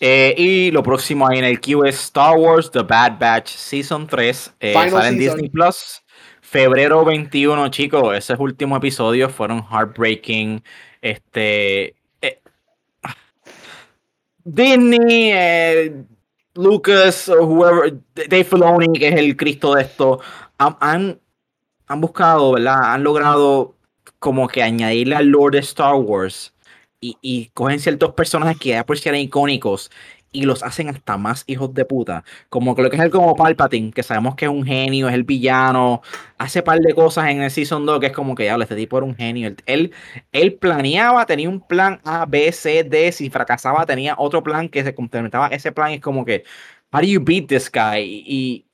[0.00, 4.06] Eh, y lo próximo ahí en el queue es Star Wars The Bad Batch Season
[4.06, 4.54] 3.
[4.60, 5.18] eh, sale en season.
[5.18, 6.02] Disney Plus.
[6.40, 8.16] Febrero 21, chicos.
[8.16, 10.62] Esos últimos episodios fueron heartbreaking.
[11.02, 11.94] Este.
[12.20, 12.40] eh,
[14.44, 15.92] Disney.
[16.58, 20.20] Lucas o whoever, Dave Filoni, que es el Cristo de esto,
[20.58, 21.20] han,
[21.86, 22.94] han, buscado, ¿verdad?
[22.94, 23.76] Han logrado
[24.18, 26.52] como que añadirle al Lord de Star Wars
[27.00, 29.90] y, y cogen ciertos personajes que ya por si eran icónicos
[30.32, 32.24] y los hacen hasta más hijos de puta.
[32.48, 35.14] Como que lo que es el como Palpatine, que sabemos que es un genio, es
[35.14, 36.02] el villano,
[36.38, 38.98] hace par de cosas en el Season 2 que es como que, ya, este tipo
[38.98, 39.54] era un genio.
[39.66, 39.92] Él,
[40.32, 44.84] él planeaba, tenía un plan A, B, C, D, si fracasaba tenía otro plan que
[44.84, 45.48] se complementaba.
[45.48, 46.44] Ese plan es como que,
[46.92, 48.02] how do you beat this guy?
[48.26, 48.67] Y,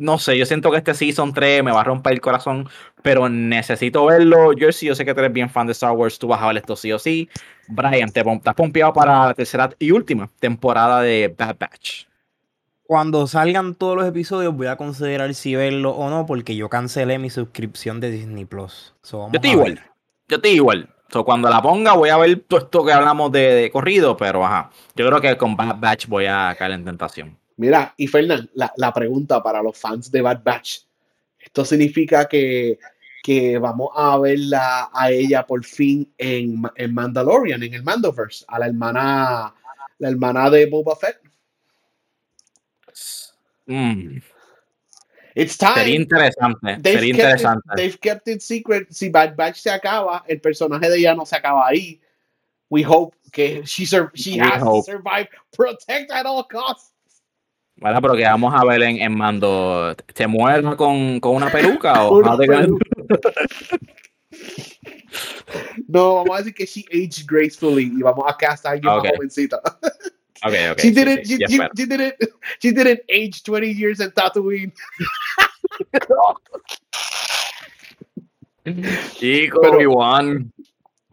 [0.00, 2.68] no sé, yo siento que este Season 3 me va a romper el corazón,
[3.02, 4.54] pero necesito verlo.
[4.54, 6.46] Yo sí, yo sé que tú eres bien fan de Star Wars, tú vas a
[6.48, 7.28] ver esto sí o sí.
[7.68, 12.06] Brian, te estás pompeado para la tercera y última temporada de Bad Batch.
[12.84, 17.18] Cuando salgan todos los episodios voy a considerar si verlo o no, porque yo cancelé
[17.18, 18.94] mi suscripción de Disney Plus.
[19.04, 19.80] yo estoy igual,
[20.28, 20.88] yo estoy igual.
[21.10, 24.46] So, cuando la ponga voy a ver todo esto que hablamos de, de corrido, pero
[24.46, 27.36] ajá, yo creo que con Bad Batch voy a caer en tentación.
[27.60, 30.78] Mira, y Fernán, la, la, pregunta para los fans de Bad Batch.
[31.38, 32.78] ¿Esto significa que,
[33.22, 38.60] que vamos a verla a ella por fin en, en, Mandalorian, en el Mandoverse, a
[38.60, 39.54] la hermana,
[39.98, 41.20] la hermana de Boba Fett?
[43.66, 44.22] Mm.
[45.34, 45.74] It's time.
[45.74, 46.78] Sería interesante.
[46.82, 47.62] Sería interesante.
[47.72, 48.90] It, they've kept it secret.
[48.90, 52.00] Si Bad Batch se acaba, el personaje de ella no se acaba ahí.
[52.70, 53.84] We hope que she,
[54.14, 54.86] she has hope.
[54.86, 55.28] to survive.
[55.52, 56.92] Protect at all costs.
[57.80, 59.96] Bueno, pero que vamos a ver en, en mando.
[60.12, 62.86] ¿Te mueres con, con, una peluca o una peluca.
[65.88, 69.10] No, vamos a decir que she aged gracefully y vamos a castar a alguien okay.
[69.10, 69.60] más jovencita.
[70.42, 70.82] Okay, okay.
[70.82, 72.14] She didn't, sí, sí, she, she, she, didn't,
[72.60, 74.72] she didn't age 20 years in Tatooine.
[79.18, 80.40] Chico, pero,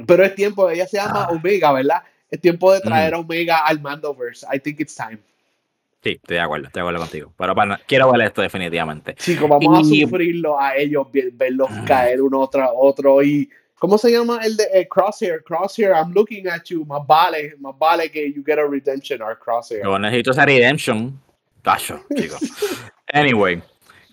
[0.05, 1.31] pero es tiempo, ella se llama ah.
[1.33, 2.03] Omega, ¿verdad?
[2.31, 3.15] Es tiempo de traer mm.
[3.15, 4.45] a Omega al Mandoverse.
[4.49, 5.19] I think it's time.
[6.03, 7.33] Sí, estoy de acuerdo, estoy de acuerdo contigo.
[7.37, 9.15] Pero para, quiero ver esto definitivamente.
[9.15, 14.11] Chicos, vamos y, a sufrirlo a ellos, verlos caer uno otro otro y ¿cómo se
[14.11, 15.43] llama el de eh, Crosshair?
[15.43, 19.37] Crosshair, I'm looking at you, más vale, más vale que you get a redemption or
[19.37, 19.83] Crosshair.
[19.83, 21.19] Yo necesito esa redemption.
[21.61, 22.39] Tacho, chicos.
[23.13, 23.61] anyway.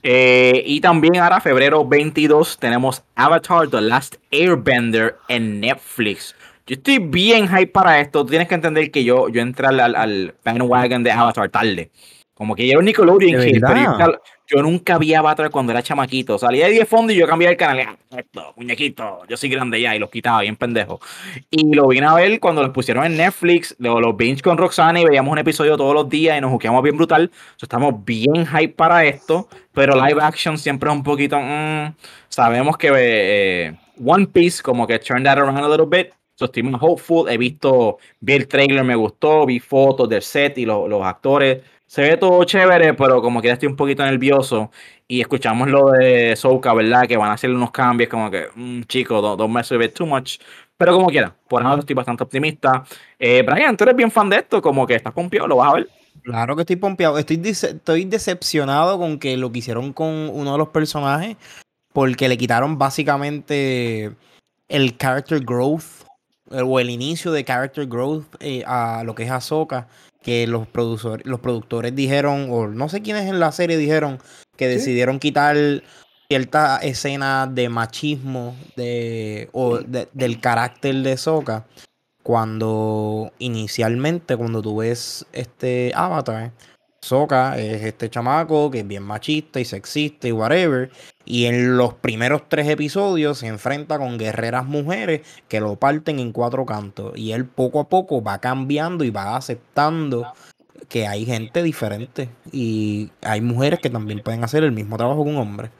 [0.06, 6.36] Eh, y también ahora, febrero 22, tenemos Avatar The Last Airbender en Netflix.
[6.66, 8.24] Yo estoy bien hype para esto.
[8.24, 11.90] tienes que entender que yo, yo entré al, al bandwagon de Avatar tarde.
[12.34, 16.36] Como que yo era un Nickelodeon kid, pero yo, nunca vi Avatar cuando era chamaquito.
[16.36, 17.96] Salía de 10 fondos y yo cambiaba el canal.
[18.10, 21.00] Ah, esto, muñequito, yo soy grande ya y los quitaba bien pendejo.
[21.48, 25.00] Y lo vine a ver cuando los pusieron en Netflix, los, los binge con Roxana
[25.00, 27.30] y veíamos un episodio todos los días y nos juqueamos bien brutal.
[27.60, 31.38] estamos bien hype para esto, pero live action siempre es un poquito.
[31.38, 31.94] Mmm,
[32.28, 36.64] sabemos que eh, One Piece, como que turned that around a little bit So, estoy
[36.64, 37.28] muy hopeful.
[37.28, 41.62] He visto, vi el trailer, me gustó, vi fotos del set y los, los actores.
[41.86, 44.70] Se ve todo chévere, pero como que estoy un poquito nervioso.
[45.06, 47.06] Y escuchamos lo de Souka, ¿verdad?
[47.06, 50.06] Que van a hacer unos cambios, como que, mmm, chico, dos, dos meses ve too
[50.06, 50.38] much.
[50.76, 52.84] Pero como quiera, por ahora estoy bastante optimista.
[53.18, 55.74] Eh, Brian, tú eres bien fan de esto, como que estás pompeado, lo vas a
[55.74, 55.88] ver.
[56.22, 57.16] Claro que estoy pompeado.
[57.18, 61.36] Estoy, estoy decepcionado con que lo que hicieron con uno de los personajes,
[61.92, 64.10] porque le quitaron básicamente
[64.68, 66.03] el character growth
[66.50, 69.88] o el inicio de character growth eh, a lo que es Ahsoka,
[70.22, 74.18] que los productores, los productores dijeron, o no sé quiénes en la serie dijeron,
[74.56, 75.56] que decidieron quitar
[76.28, 81.66] cierta escena de machismo de, o del carácter de Ahsoka.
[82.22, 86.52] Cuando inicialmente, cuando tú ves este avatar,
[87.04, 90.90] Soka es este chamaco que es bien machista y sexista y whatever.
[91.26, 96.32] Y en los primeros tres episodios se enfrenta con guerreras mujeres que lo parten en
[96.32, 97.16] cuatro cantos.
[97.16, 100.32] Y él poco a poco va cambiando y va aceptando
[100.88, 102.30] que hay gente diferente.
[102.50, 105.70] Y hay mujeres que también pueden hacer el mismo trabajo que un hombre.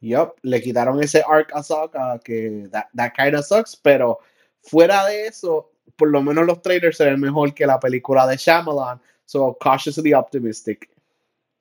[0.00, 4.18] Yup, le quitaron ese arc a Soka que that, that kind of sucks, pero
[4.60, 8.36] fuera de eso, por lo menos los trailers se ven mejor que la película de
[8.36, 10.90] Shyamalan So, cautiously optimistic.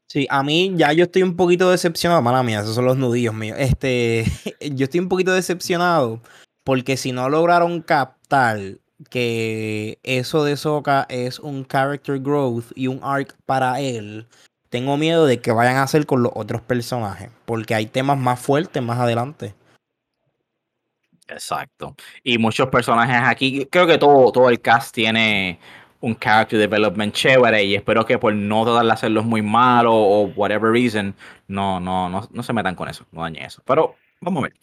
[0.08, 3.34] Sí, a mí ya yo estoy un poquito decepcionado, mala mía, esos son los nudillos
[3.34, 3.58] míos.
[3.60, 4.26] Este,
[4.72, 6.22] yo estoy un poquito decepcionado
[6.64, 8.60] porque si no lograron captar
[9.10, 14.28] que eso de Soka es un character growth y un arc para él,
[14.70, 18.40] tengo miedo de que vayan a hacer con los otros personajes, porque hay temas más
[18.40, 19.56] fuertes más adelante.
[21.28, 21.96] Exacto.
[22.24, 25.60] Y muchos personajes aquí, creo que todo, todo el cast tiene
[26.04, 30.34] un character development chévere y espero que por no tratar de hacerlos muy malos o
[30.36, 31.16] whatever reason,
[31.48, 33.62] no, no, no, no se metan con eso, no dañe eso.
[33.66, 34.54] Pero vamos a ver.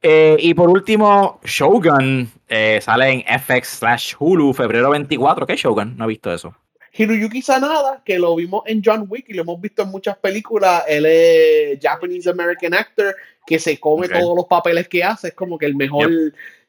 [0.00, 5.46] Eh, y por último, Shogun eh, sale en FX slash Hulu febrero 24.
[5.46, 5.96] ¿Qué es Shogun?
[5.96, 6.54] No he visto eso.
[6.92, 10.84] Hiroyuki Sanada, que lo vimos en John Wick y lo hemos visto en muchas películas,
[10.88, 13.16] él es Japanese American actor
[13.46, 14.12] que se come Ok.
[14.12, 16.10] todos los papeles que hace, es como que el mejor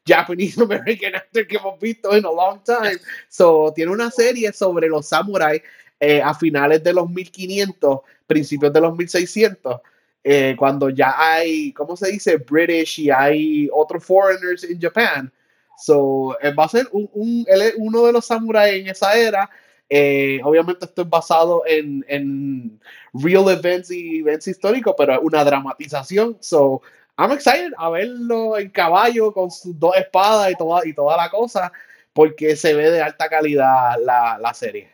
[0.06, 2.98] Japanese American actor que hemos visto en a long time.
[3.28, 5.62] So, tiene una serie sobre los samuráis
[6.00, 9.82] eh, a finales de los 1500, principios de los 1600,
[10.24, 12.38] eh, cuando ya hay, ¿cómo se dice?
[12.38, 15.32] British y hay otros foreigners en Japan.
[15.78, 17.46] So, eh, va a ser un, un-
[17.78, 19.50] uno de los samuráis en esa era.
[19.92, 22.80] Eh, obviamente esto es basado en, en
[23.14, 26.38] real events y events históricos, pero es una dramatización.
[26.42, 26.82] So,
[27.20, 31.30] I'm excited a verlo en caballo con sus dos espadas y toda, y toda la
[31.30, 31.70] cosa,
[32.14, 34.90] porque se ve de alta calidad la, la serie.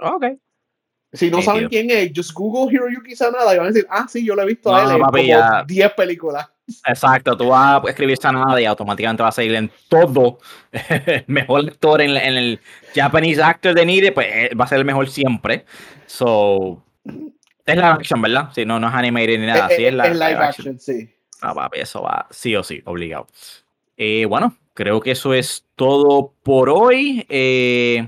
[0.00, 0.24] Ok.
[1.12, 1.68] Si no Sí, saben tío.
[1.70, 4.46] quién es, just Google Hiroyuki Sanada y van a decir, ah, sí, yo lo he
[4.46, 5.64] visto a No, él en papi, como ya.
[5.66, 6.48] 10 películas.
[6.86, 10.38] Exacto, tú vas a escribir Sanada y automáticamente vas a ir en todo.
[10.72, 12.60] El mejor actor en, en el
[12.94, 15.64] Japanese actor de Nide, pues eh, va a ser el mejor siempre.
[16.06, 16.82] So,
[17.72, 18.50] es la action, ¿verdad?
[18.54, 19.68] Si no, no es animated ni nada.
[19.68, 21.08] Eh, Sí, eh, es la en live live action, sí.
[21.40, 23.26] Ah, papi, eso va sí o sí, obligado.
[23.96, 27.26] Eh, bueno, creo que eso es todo por hoy.
[27.28, 28.06] Eh,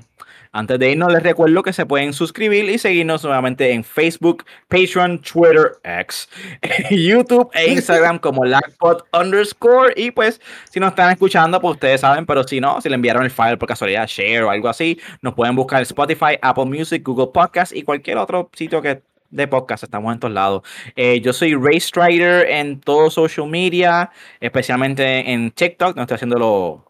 [0.53, 5.21] antes de irnos, les recuerdo que se pueden suscribir y seguirnos nuevamente en Facebook, Patreon,
[5.21, 6.29] Twitter, X,
[6.91, 9.95] YouTube e Instagram como LagPod underscore.
[9.97, 13.23] Y pues, si nos están escuchando, pues ustedes saben, pero si no, si le enviaron
[13.23, 17.05] el file por casualidad, share o algo así, nos pueden buscar en Spotify, Apple Music,
[17.05, 20.63] Google Podcast y cualquier otro sitio que de podcast, estamos en todos lados.
[20.97, 24.11] Eh, yo soy Ray Strider en todo social media,
[24.41, 26.81] especialmente en TikTok, donde estoy haciendo los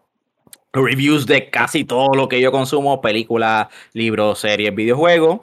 [0.73, 5.41] reviews de casi todo lo que yo consumo, películas, libros, series, videojuegos.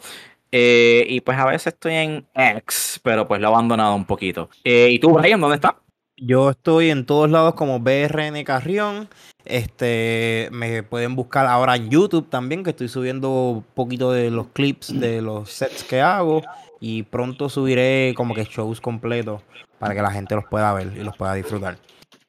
[0.50, 4.48] Eh, y pues a veces estoy en X, pero pues lo he abandonado un poquito.
[4.64, 5.74] Eh, ¿Y tú, Brian, dónde estás?
[6.16, 9.08] Yo estoy en todos lados como BRN Carrión.
[9.44, 14.48] Este, me pueden buscar ahora en YouTube también, que estoy subiendo un poquito de los
[14.48, 16.42] clips de los sets que hago.
[16.80, 19.42] Y pronto subiré como que shows completos
[19.78, 21.76] para que la gente los pueda ver y los pueda disfrutar.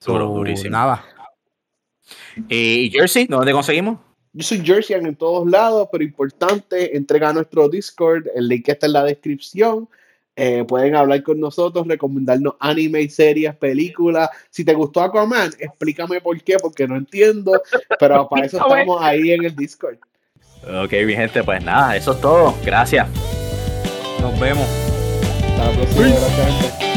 [0.05, 0.71] Duro, So, durísimo.
[0.71, 1.03] nada,
[2.49, 3.25] Eh, ¿Y Jersey?
[3.27, 3.99] ¿Dónde te conseguimos?
[4.33, 8.85] Yo soy Jerseyan en todos lados, pero importante, entrega a nuestro Discord, el link está
[8.85, 9.89] en la descripción.
[10.35, 14.29] Eh, pueden hablar con nosotros, recomendarnos anime, series, películas.
[14.49, 17.61] Si te gustó Aquaman, explícame por qué, porque no entiendo,
[17.99, 19.97] pero para eso estamos ahí en el Discord.
[20.63, 22.55] Ok, mi gente, pues nada, eso es todo.
[22.63, 23.07] Gracias.
[24.21, 24.67] Nos vemos.
[25.47, 26.88] Hasta la próxima, gracias, gente.